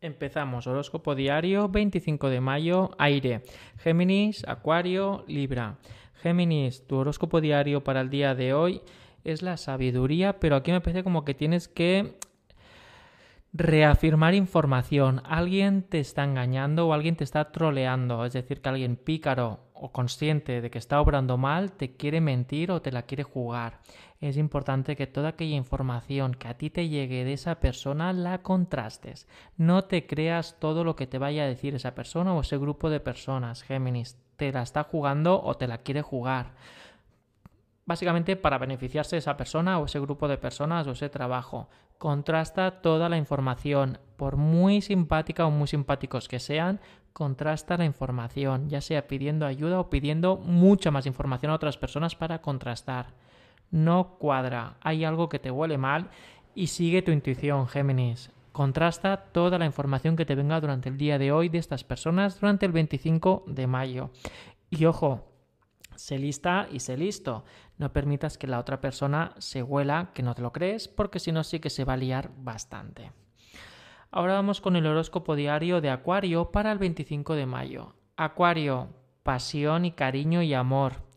Empezamos, 0.00 0.68
horóscopo 0.68 1.16
diario, 1.16 1.68
25 1.68 2.28
de 2.28 2.40
mayo, 2.40 2.92
aire, 2.98 3.42
Géminis, 3.78 4.46
Acuario, 4.46 5.24
Libra. 5.26 5.78
Géminis, 6.22 6.86
tu 6.86 6.98
horóscopo 6.98 7.40
diario 7.40 7.82
para 7.82 8.02
el 8.02 8.08
día 8.08 8.36
de 8.36 8.54
hoy 8.54 8.80
es 9.24 9.42
la 9.42 9.56
sabiduría, 9.56 10.38
pero 10.38 10.54
aquí 10.54 10.70
me 10.70 10.80
parece 10.80 11.02
como 11.02 11.24
que 11.24 11.34
tienes 11.34 11.66
que 11.66 12.16
reafirmar 13.52 14.34
información. 14.34 15.22
Alguien 15.24 15.82
te 15.82 16.00
está 16.00 16.24
engañando 16.24 16.88
o 16.88 16.92
alguien 16.92 17.16
te 17.16 17.24
está 17.24 17.50
troleando, 17.50 18.24
es 18.24 18.32
decir, 18.32 18.60
que 18.60 18.68
alguien 18.68 18.96
pícaro 18.96 19.60
o 19.74 19.92
consciente 19.92 20.60
de 20.60 20.70
que 20.70 20.78
está 20.78 21.00
obrando 21.00 21.36
mal 21.38 21.72
te 21.72 21.96
quiere 21.96 22.20
mentir 22.20 22.70
o 22.70 22.82
te 22.82 22.92
la 22.92 23.02
quiere 23.02 23.22
jugar 23.22 23.80
es 24.20 24.36
importante 24.36 24.96
que 24.96 25.06
toda 25.06 25.30
aquella 25.30 25.54
información 25.54 26.34
que 26.34 26.48
a 26.48 26.54
ti 26.54 26.70
te 26.70 26.88
llegue 26.88 27.24
de 27.24 27.34
esa 27.34 27.60
persona 27.60 28.12
la 28.12 28.42
contrastes. 28.42 29.28
No 29.56 29.84
te 29.84 30.06
creas 30.06 30.56
todo 30.58 30.82
lo 30.82 30.96
que 30.96 31.06
te 31.06 31.18
vaya 31.18 31.44
a 31.44 31.46
decir 31.46 31.74
esa 31.74 31.94
persona 31.94 32.34
o 32.34 32.40
ese 32.40 32.58
grupo 32.58 32.90
de 32.90 33.00
personas, 33.00 33.62
Géminis. 33.62 34.18
Te 34.36 34.52
la 34.52 34.62
está 34.62 34.82
jugando 34.84 35.40
o 35.42 35.56
te 35.56 35.68
la 35.68 35.78
quiere 35.78 36.02
jugar. 36.02 36.54
básicamente 37.86 38.36
para 38.36 38.58
beneficiarse 38.58 39.16
de 39.16 39.20
esa 39.20 39.38
persona 39.38 39.78
o 39.78 39.86
ese 39.86 39.98
grupo 39.98 40.28
de 40.28 40.36
personas 40.36 40.86
o 40.86 40.90
ese 40.90 41.08
trabajo. 41.08 41.70
Contrasta 41.98 42.80
toda 42.80 43.08
la 43.08 43.16
información, 43.16 43.98
por 44.16 44.36
muy 44.36 44.80
simpática 44.80 45.46
o 45.46 45.50
muy 45.50 45.66
simpáticos 45.66 46.28
que 46.28 46.38
sean, 46.38 46.80
contrasta 47.12 47.76
la 47.76 47.84
información, 47.84 48.68
ya 48.68 48.80
sea 48.80 49.08
pidiendo 49.08 49.46
ayuda 49.46 49.80
o 49.80 49.90
pidiendo 49.90 50.36
mucha 50.36 50.92
más 50.92 51.06
información 51.06 51.50
a 51.50 51.56
otras 51.56 51.76
personas 51.76 52.14
para 52.14 52.40
contrastar. 52.40 53.14
No 53.72 54.16
cuadra, 54.18 54.76
hay 54.80 55.04
algo 55.04 55.28
que 55.28 55.40
te 55.40 55.50
huele 55.50 55.76
mal 55.76 56.08
y 56.54 56.68
sigue 56.68 57.02
tu 57.02 57.10
intuición, 57.10 57.66
Géminis. 57.66 58.30
Contrasta 58.52 59.16
toda 59.16 59.58
la 59.58 59.66
información 59.66 60.14
que 60.14 60.24
te 60.24 60.34
venga 60.34 60.60
durante 60.60 60.88
el 60.88 60.96
día 60.96 61.18
de 61.18 61.32
hoy 61.32 61.48
de 61.48 61.58
estas 61.58 61.84
personas 61.84 62.40
durante 62.40 62.66
el 62.66 62.72
25 62.72 63.44
de 63.46 63.66
mayo. 63.66 64.10
Y 64.70 64.84
ojo, 64.84 65.24
sé 65.96 66.18
lista 66.18 66.68
y 66.72 66.80
sé 66.80 66.96
listo. 66.96 67.44
No 67.78 67.92
permitas 67.92 68.36
que 68.36 68.46
la 68.46 68.58
otra 68.58 68.80
persona 68.80 69.32
se 69.38 69.62
huela 69.62 70.10
que 70.12 70.22
no 70.22 70.34
te 70.34 70.42
lo 70.42 70.52
crees, 70.52 70.88
porque 70.88 71.20
si 71.20 71.32
no 71.32 71.44
sí 71.44 71.60
que 71.60 71.70
se 71.70 71.84
va 71.84 71.94
a 71.94 71.96
liar 71.96 72.30
bastante. 72.36 73.12
Ahora 74.10 74.34
vamos 74.34 74.60
con 74.60 74.74
el 74.76 74.86
horóscopo 74.86 75.36
diario 75.36 75.80
de 75.80 75.90
Acuario 75.90 76.50
para 76.50 76.72
el 76.72 76.78
25 76.78 77.34
de 77.34 77.46
mayo. 77.46 77.94
Acuario, 78.16 78.88
pasión 79.22 79.84
y 79.84 79.92
cariño 79.92 80.42
y 80.42 80.54
amor. 80.54 81.07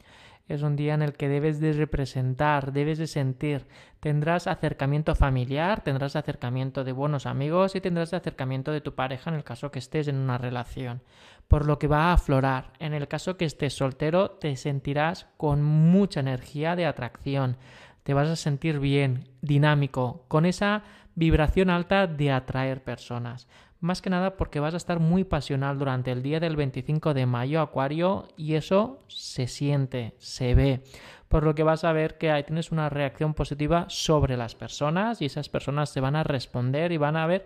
Es 0.51 0.63
un 0.63 0.75
día 0.75 0.95
en 0.95 1.01
el 1.01 1.13
que 1.13 1.29
debes 1.29 1.61
de 1.61 1.71
representar, 1.71 2.73
debes 2.73 2.97
de 2.97 3.07
sentir. 3.07 3.67
Tendrás 4.01 4.47
acercamiento 4.47 5.15
familiar, 5.15 5.81
tendrás 5.81 6.17
acercamiento 6.17 6.83
de 6.83 6.91
buenos 6.91 7.25
amigos 7.25 7.73
y 7.73 7.79
tendrás 7.79 8.13
acercamiento 8.13 8.73
de 8.73 8.81
tu 8.81 8.93
pareja 8.93 9.29
en 9.29 9.37
el 9.37 9.45
caso 9.45 9.71
que 9.71 9.79
estés 9.79 10.09
en 10.09 10.17
una 10.17 10.37
relación. 10.37 11.03
Por 11.47 11.65
lo 11.65 11.79
que 11.79 11.87
va 11.87 12.09
a 12.09 12.13
aflorar. 12.13 12.73
En 12.79 12.93
el 12.93 13.07
caso 13.07 13.37
que 13.37 13.45
estés 13.45 13.75
soltero, 13.75 14.31
te 14.31 14.53
sentirás 14.57 15.25
con 15.37 15.63
mucha 15.63 16.19
energía 16.19 16.75
de 16.75 16.85
atracción. 16.85 17.55
Te 18.03 18.13
vas 18.13 18.27
a 18.27 18.35
sentir 18.35 18.79
bien, 18.79 19.29
dinámico, 19.41 20.25
con 20.27 20.45
esa 20.45 20.83
vibración 21.15 21.69
alta 21.69 22.07
de 22.07 22.29
atraer 22.29 22.83
personas. 22.83 23.47
Más 23.81 24.01
que 24.01 24.11
nada 24.11 24.37
porque 24.37 24.59
vas 24.59 24.75
a 24.75 24.77
estar 24.77 24.99
muy 24.99 25.23
pasional 25.23 25.79
durante 25.79 26.11
el 26.11 26.21
día 26.21 26.39
del 26.39 26.55
25 26.55 27.13
de 27.13 27.25
mayo, 27.25 27.61
Acuario, 27.61 28.27
y 28.37 28.53
eso 28.53 28.99
se 29.07 29.47
siente, 29.47 30.13
se 30.19 30.53
ve. 30.53 30.83
Por 31.27 31.43
lo 31.43 31.55
que 31.55 31.63
vas 31.63 31.83
a 31.83 31.91
ver 31.91 32.19
que 32.19 32.29
ahí 32.29 32.43
tienes 32.43 32.71
una 32.71 32.89
reacción 32.89 33.33
positiva 33.33 33.85
sobre 33.89 34.37
las 34.37 34.53
personas 34.53 35.21
y 35.21 35.25
esas 35.25 35.49
personas 35.49 35.93
te 35.93 35.99
van 35.99 36.15
a 36.15 36.23
responder 36.23 36.91
y 36.91 36.97
van 36.97 37.17
a 37.17 37.25
ver 37.25 37.45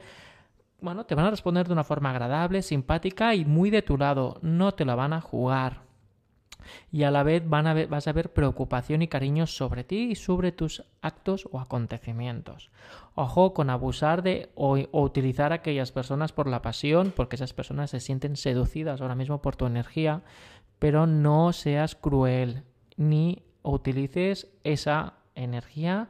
bueno, 0.82 1.06
te 1.06 1.16
van 1.16 1.26
a 1.26 1.32
responder 1.32 1.66
de 1.66 1.74
una 1.74 1.86
forma 1.86 2.12
agradable, 2.12 2.62
simpática 2.62 3.34
y 3.34 3.46
muy 3.46 3.70
de 3.70 3.82
tu 3.82 3.98
lado. 3.98 4.38
No 4.42 4.74
te 4.74 4.86
la 4.86 4.94
van 4.94 5.14
a 5.14 5.22
jugar 5.22 5.85
y 6.92 7.04
a 7.04 7.12
la 7.12 7.24
vez 7.24 7.44
vas 7.48 8.08
a 8.08 8.14
ver 8.14 8.34
preocupación 8.34 9.02
y 9.02 9.08
cariño 9.08 9.48
sobre 9.48 9.84
ti 9.84 10.12
y 10.12 10.16
sobre 10.16 10.52
tus 10.52 10.84
actos 11.02 11.48
o 11.52 11.60
acontecimientos. 11.60 12.72
Ojo 13.16 13.54
con 13.54 13.70
abusar 13.70 14.24
de 14.24 14.50
o, 14.56 14.78
o, 14.92 15.02
utilizar 15.02 15.52
a 15.52 15.56
aquellas 15.56 15.92
personas 15.92 16.32
por 16.32 16.48
la 16.48 16.62
pasión, 16.62 17.14
porque 17.16 17.36
esas 17.36 17.54
personas 17.54 17.90
se 17.90 18.00
sienten 18.00 18.36
seducidas 18.36 19.02
ahora 19.02 19.16
mismo 19.16 19.42
por 19.42 19.56
tu 19.56 19.66
energía, 19.66 20.22
pero 20.80 21.08
no 21.08 21.54
seas 21.54 21.96
cruel 21.96 22.64
ni 22.98 23.44
utilices 23.64 24.48
esa 24.64 25.16
energía 25.36 26.10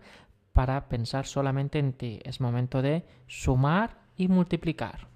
para 0.54 0.88
pensar 0.88 1.26
solamente 1.26 1.80
en 1.80 1.94
ti. 1.94 2.20
Es 2.24 2.40
momento 2.40 2.82
de 2.82 3.06
sumar 3.28 3.98
y 4.16 4.28
multiplicar. 4.28 5.08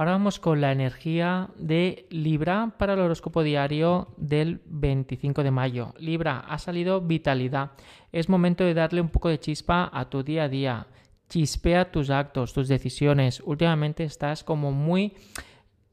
Ahora 0.00 0.12
vamos 0.12 0.40
con 0.40 0.62
la 0.62 0.72
energía 0.72 1.50
de 1.58 2.06
Libra 2.08 2.72
para 2.78 2.94
el 2.94 3.00
horóscopo 3.00 3.42
diario 3.42 4.14
del 4.16 4.62
25 4.64 5.42
de 5.42 5.50
mayo. 5.50 5.92
Libra, 5.98 6.38
ha 6.38 6.58
salido 6.58 7.02
vitalidad. 7.02 7.72
Es 8.10 8.30
momento 8.30 8.64
de 8.64 8.72
darle 8.72 9.02
un 9.02 9.10
poco 9.10 9.28
de 9.28 9.38
chispa 9.38 9.90
a 9.92 10.08
tu 10.08 10.22
día 10.22 10.44
a 10.44 10.48
día. 10.48 10.86
Chispea 11.28 11.92
tus 11.92 12.08
actos, 12.08 12.54
tus 12.54 12.66
decisiones. 12.66 13.42
Últimamente 13.44 14.04
estás 14.04 14.42
como 14.42 14.72
muy 14.72 15.12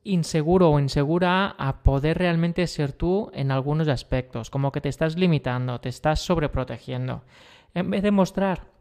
inseguro 0.06 0.70
o 0.72 0.80
insegura 0.80 1.54
a 1.58 1.84
poder 1.84 2.18
realmente 2.18 2.66
ser 2.68 2.94
tú 2.94 3.30
en 3.34 3.52
algunos 3.52 3.90
aspectos, 3.90 4.50
como 4.50 4.72
que 4.72 4.80
te 4.80 4.88
estás 4.88 5.18
limitando, 5.18 5.82
te 5.82 5.90
estás 5.90 6.22
sobreprotegiendo. 6.22 7.26
En 7.74 7.90
vez 7.90 8.04
de 8.04 8.12
mostrar 8.12 8.77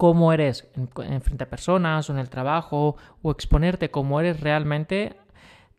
cómo 0.00 0.32
eres 0.32 0.66
en, 0.76 1.20
frente 1.20 1.44
a 1.44 1.50
personas 1.50 2.08
o 2.08 2.14
en 2.14 2.18
el 2.18 2.30
trabajo 2.30 2.96
o 3.20 3.30
exponerte 3.30 3.90
como 3.90 4.18
eres 4.18 4.40
realmente, 4.40 5.20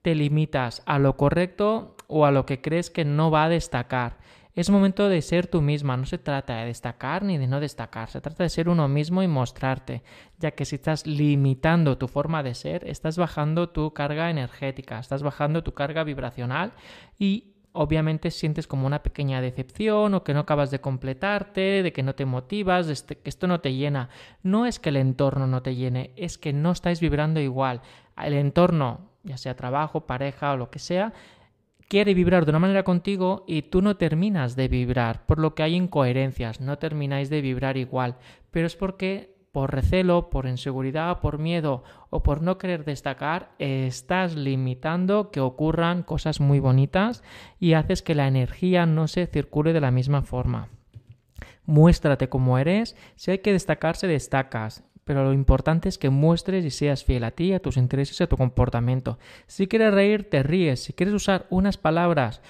te 0.04 0.14
limitas 0.14 0.84
a 0.86 1.00
lo 1.00 1.18
correcto 1.18 1.96
o 2.06 2.28
a 2.28 2.30
lo 2.30 2.46
que 2.46 2.62
crees 2.62 2.92
que 2.92 3.04
no 3.04 3.32
va 3.32 3.46
a 3.46 3.50
destacar. 3.50 4.20
Es 4.54 4.70
momento 4.70 5.10
de 5.10 5.24
ser 5.24 5.48
tú 5.48 5.64
misma, 5.64 5.98
no 5.98 6.06
se 6.06 6.20
trata 6.20 6.58
de 6.58 6.68
destacar 6.68 7.24
ni 7.24 7.40
de 7.40 7.48
no 7.48 7.60
destacar, 7.60 8.12
se 8.12 8.22
trata 8.22 8.44
de 8.44 8.52
ser 8.52 8.70
uno 8.70 8.88
mismo 8.88 9.24
y 9.24 9.28
mostrarte, 9.28 10.04
ya 10.38 10.52
que 10.52 10.66
si 10.66 10.76
estás 10.76 11.08
limitando 11.08 11.98
tu 11.98 12.08
forma 12.08 12.44
de 12.44 12.54
ser, 12.54 12.88
estás 12.88 13.18
bajando 13.18 13.70
tu 13.70 13.92
carga 13.92 14.30
energética, 14.30 15.00
estás 15.00 15.24
bajando 15.24 15.64
tu 15.64 15.74
carga 15.74 16.04
vibracional 16.04 16.74
y 17.18 17.56
obviamente 17.74 18.32
sientes 18.32 18.68
como 18.68 18.88
una 18.88 19.04
pequeña 19.04 19.42
decepción 19.42 20.14
o 20.14 20.24
que 20.24 20.34
no 20.34 20.42
acabas 20.42 20.72
de 20.72 20.82
completarte, 20.82 21.84
de 21.84 21.94
que 21.94 22.04
no 22.04 22.16
te 22.16 22.26
motivas, 22.26 22.88
este, 22.88 23.18
que 23.18 23.30
esto 23.30 23.48
no 23.48 23.62
te 23.62 23.74
llena. 23.74 24.10
No 24.44 24.66
es 24.66 24.80
que 24.80 24.90
el 24.90 24.98
entorno 24.98 25.48
no 25.48 25.62
te 25.62 25.76
llene, 25.76 26.12
es 26.16 26.38
que 26.38 26.54
no 26.54 26.72
estáis 26.72 27.00
vibrando 27.00 27.40
igual. 27.40 27.82
El 28.22 28.34
entorno, 28.34 29.10
ya 29.24 29.38
sea 29.38 29.56
trabajo, 29.56 30.06
pareja 30.06 30.54
o 30.54 30.58
lo 30.58 30.70
que 30.70 30.80
sea, 30.80 31.14
quiere 31.88 32.14
vibrar 32.14 32.46
de 32.46 32.52
una 32.52 32.60
manera 32.60 32.84
contigo 32.84 33.44
y 33.48 33.64
tú 33.64 33.82
no 33.82 33.98
terminas 33.98 34.56
de 34.56 34.68
vibrar, 34.68 35.26
por 35.26 35.40
lo 35.40 35.56
que 35.56 35.64
hay 35.64 35.76
incoherencias, 35.76 36.62
no 36.62 36.78
termináis 36.78 37.30
de 37.30 37.42
vibrar 37.42 37.76
igual, 37.76 38.16
pero 38.50 38.66
es 38.66 38.76
porque 38.78 39.36
por 39.52 39.74
recelo, 39.74 40.30
por 40.30 40.46
inseguridad, 40.46 41.20
por 41.20 41.38
miedo 41.38 41.84
o 42.10 42.24
por 42.24 42.42
no 42.42 42.58
querer 42.58 42.86
destacar, 42.86 43.52
estás 43.60 44.36
limitando 44.36 45.30
que 45.32 45.42
ocurran 45.42 46.04
cosas 46.04 46.40
muy 46.40 46.60
bonitas 46.60 47.24
y 47.60 47.74
haces 47.74 48.02
que 48.02 48.16
la 48.16 48.28
energía 48.28 48.86
no 48.86 49.08
se 49.08 49.28
circule 49.28 49.74
de 49.74 49.82
la 49.82 49.92
misma 49.92 50.22
forma. 50.22 50.70
Muéstrate 51.66 52.30
como 52.30 52.58
eres, 52.58 52.96
si 53.16 53.32
hay 53.32 53.40
que 53.40 53.52
destacar, 53.52 53.96
se 53.96 54.08
destacas, 54.08 54.84
pero 55.04 55.24
lo 55.26 55.34
importante 55.34 55.90
es 55.90 55.98
que 55.98 56.10
muestres 56.10 56.64
y 56.64 56.70
seas 56.70 57.04
fiel 57.04 57.24
a 57.24 57.32
ti, 57.32 57.54
a 57.54 57.60
tus 57.60 57.78
intereses 57.78 58.20
y 58.20 58.24
a 58.24 58.28
tu 58.28 58.38
comportamiento. 58.38 59.20
Si 59.48 59.68
quieres 59.68 59.94
reír, 59.94 60.30
te 60.30 60.44
ríes. 60.44 60.84
Si 60.84 60.94
quieres 60.94 61.14
usar 61.14 61.48
unas 61.50 61.78
palabras 61.78 62.42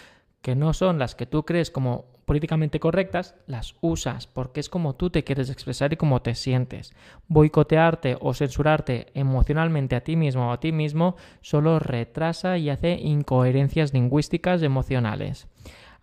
que 0.42 0.56
no 0.56 0.74
son 0.74 1.00
las 1.00 1.16
que 1.16 1.26
tú 1.26 1.44
crees 1.44 1.72
como 1.72 2.06
políticamente 2.32 2.80
correctas, 2.80 3.36
las 3.46 3.76
usas 3.82 4.26
porque 4.26 4.62
es 4.62 4.70
como 4.70 4.96
tú 4.96 5.10
te 5.10 5.26
quieres 5.26 5.50
expresar 5.50 5.92
y 5.92 5.98
como 5.98 6.22
te 6.22 6.34
sientes. 6.34 6.94
Boicotearte 7.28 8.16
o 8.22 8.34
censurarte 8.34 9.08
emocionalmente 9.16 9.98
a 9.98 10.04
ti 10.06 10.16
mismo 10.16 10.48
o 10.48 10.54
a 10.54 10.60
ti 10.62 10.72
mismo 10.72 11.18
solo 11.42 11.78
retrasa 11.78 12.58
y 12.58 12.70
hace 12.70 12.94
incoherencias 12.94 13.94
lingüísticas 13.94 14.62
emocionales. 14.62 15.50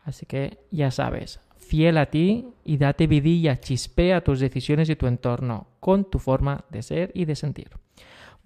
Así 0.05 0.27
que 0.27 0.59
ya 0.71 0.91
sabes, 0.91 1.41
fiel 1.57 1.97
a 1.97 2.11
ti 2.11 2.49
y 2.63 2.77
date 2.77 3.07
vidilla, 3.07 3.59
chispea 3.59 4.21
tus 4.21 4.39
decisiones 4.39 4.91
y 4.91 4.97
tu 4.97 5.07
entorno 5.07 5.69
con 5.81 6.11
tu 6.11 6.19
forma 6.19 6.67
de 6.69 6.83
ser 6.83 7.11
y 7.15 7.25
de 7.25 7.37
sentir. 7.37 7.71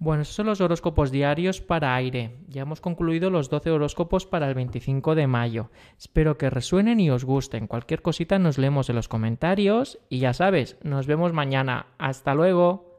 Bueno, 0.03 0.23
esos 0.23 0.35
son 0.35 0.47
los 0.47 0.59
horóscopos 0.59 1.11
diarios 1.11 1.61
para 1.61 1.95
aire. 1.95 2.35
Ya 2.49 2.63
hemos 2.63 2.81
concluido 2.81 3.29
los 3.29 3.49
12 3.49 3.71
horóscopos 3.71 4.25
para 4.25 4.49
el 4.49 4.53
25 4.53 5.15
de 5.15 5.27
mayo. 5.27 5.69
Espero 5.97 6.37
que 6.37 6.49
resuenen 6.49 6.99
y 6.99 7.09
os 7.09 7.23
gusten. 7.23 7.67
Cualquier 7.67 8.01
cosita 8.01 8.37
nos 8.37 8.57
leemos 8.57 8.89
en 8.89 8.97
los 8.97 9.07
comentarios 9.07 9.99
y 10.09 10.19
ya 10.19 10.33
sabes, 10.33 10.77
nos 10.83 11.07
vemos 11.07 11.31
mañana. 11.31 11.85
Hasta 11.99 12.35
luego. 12.35 12.92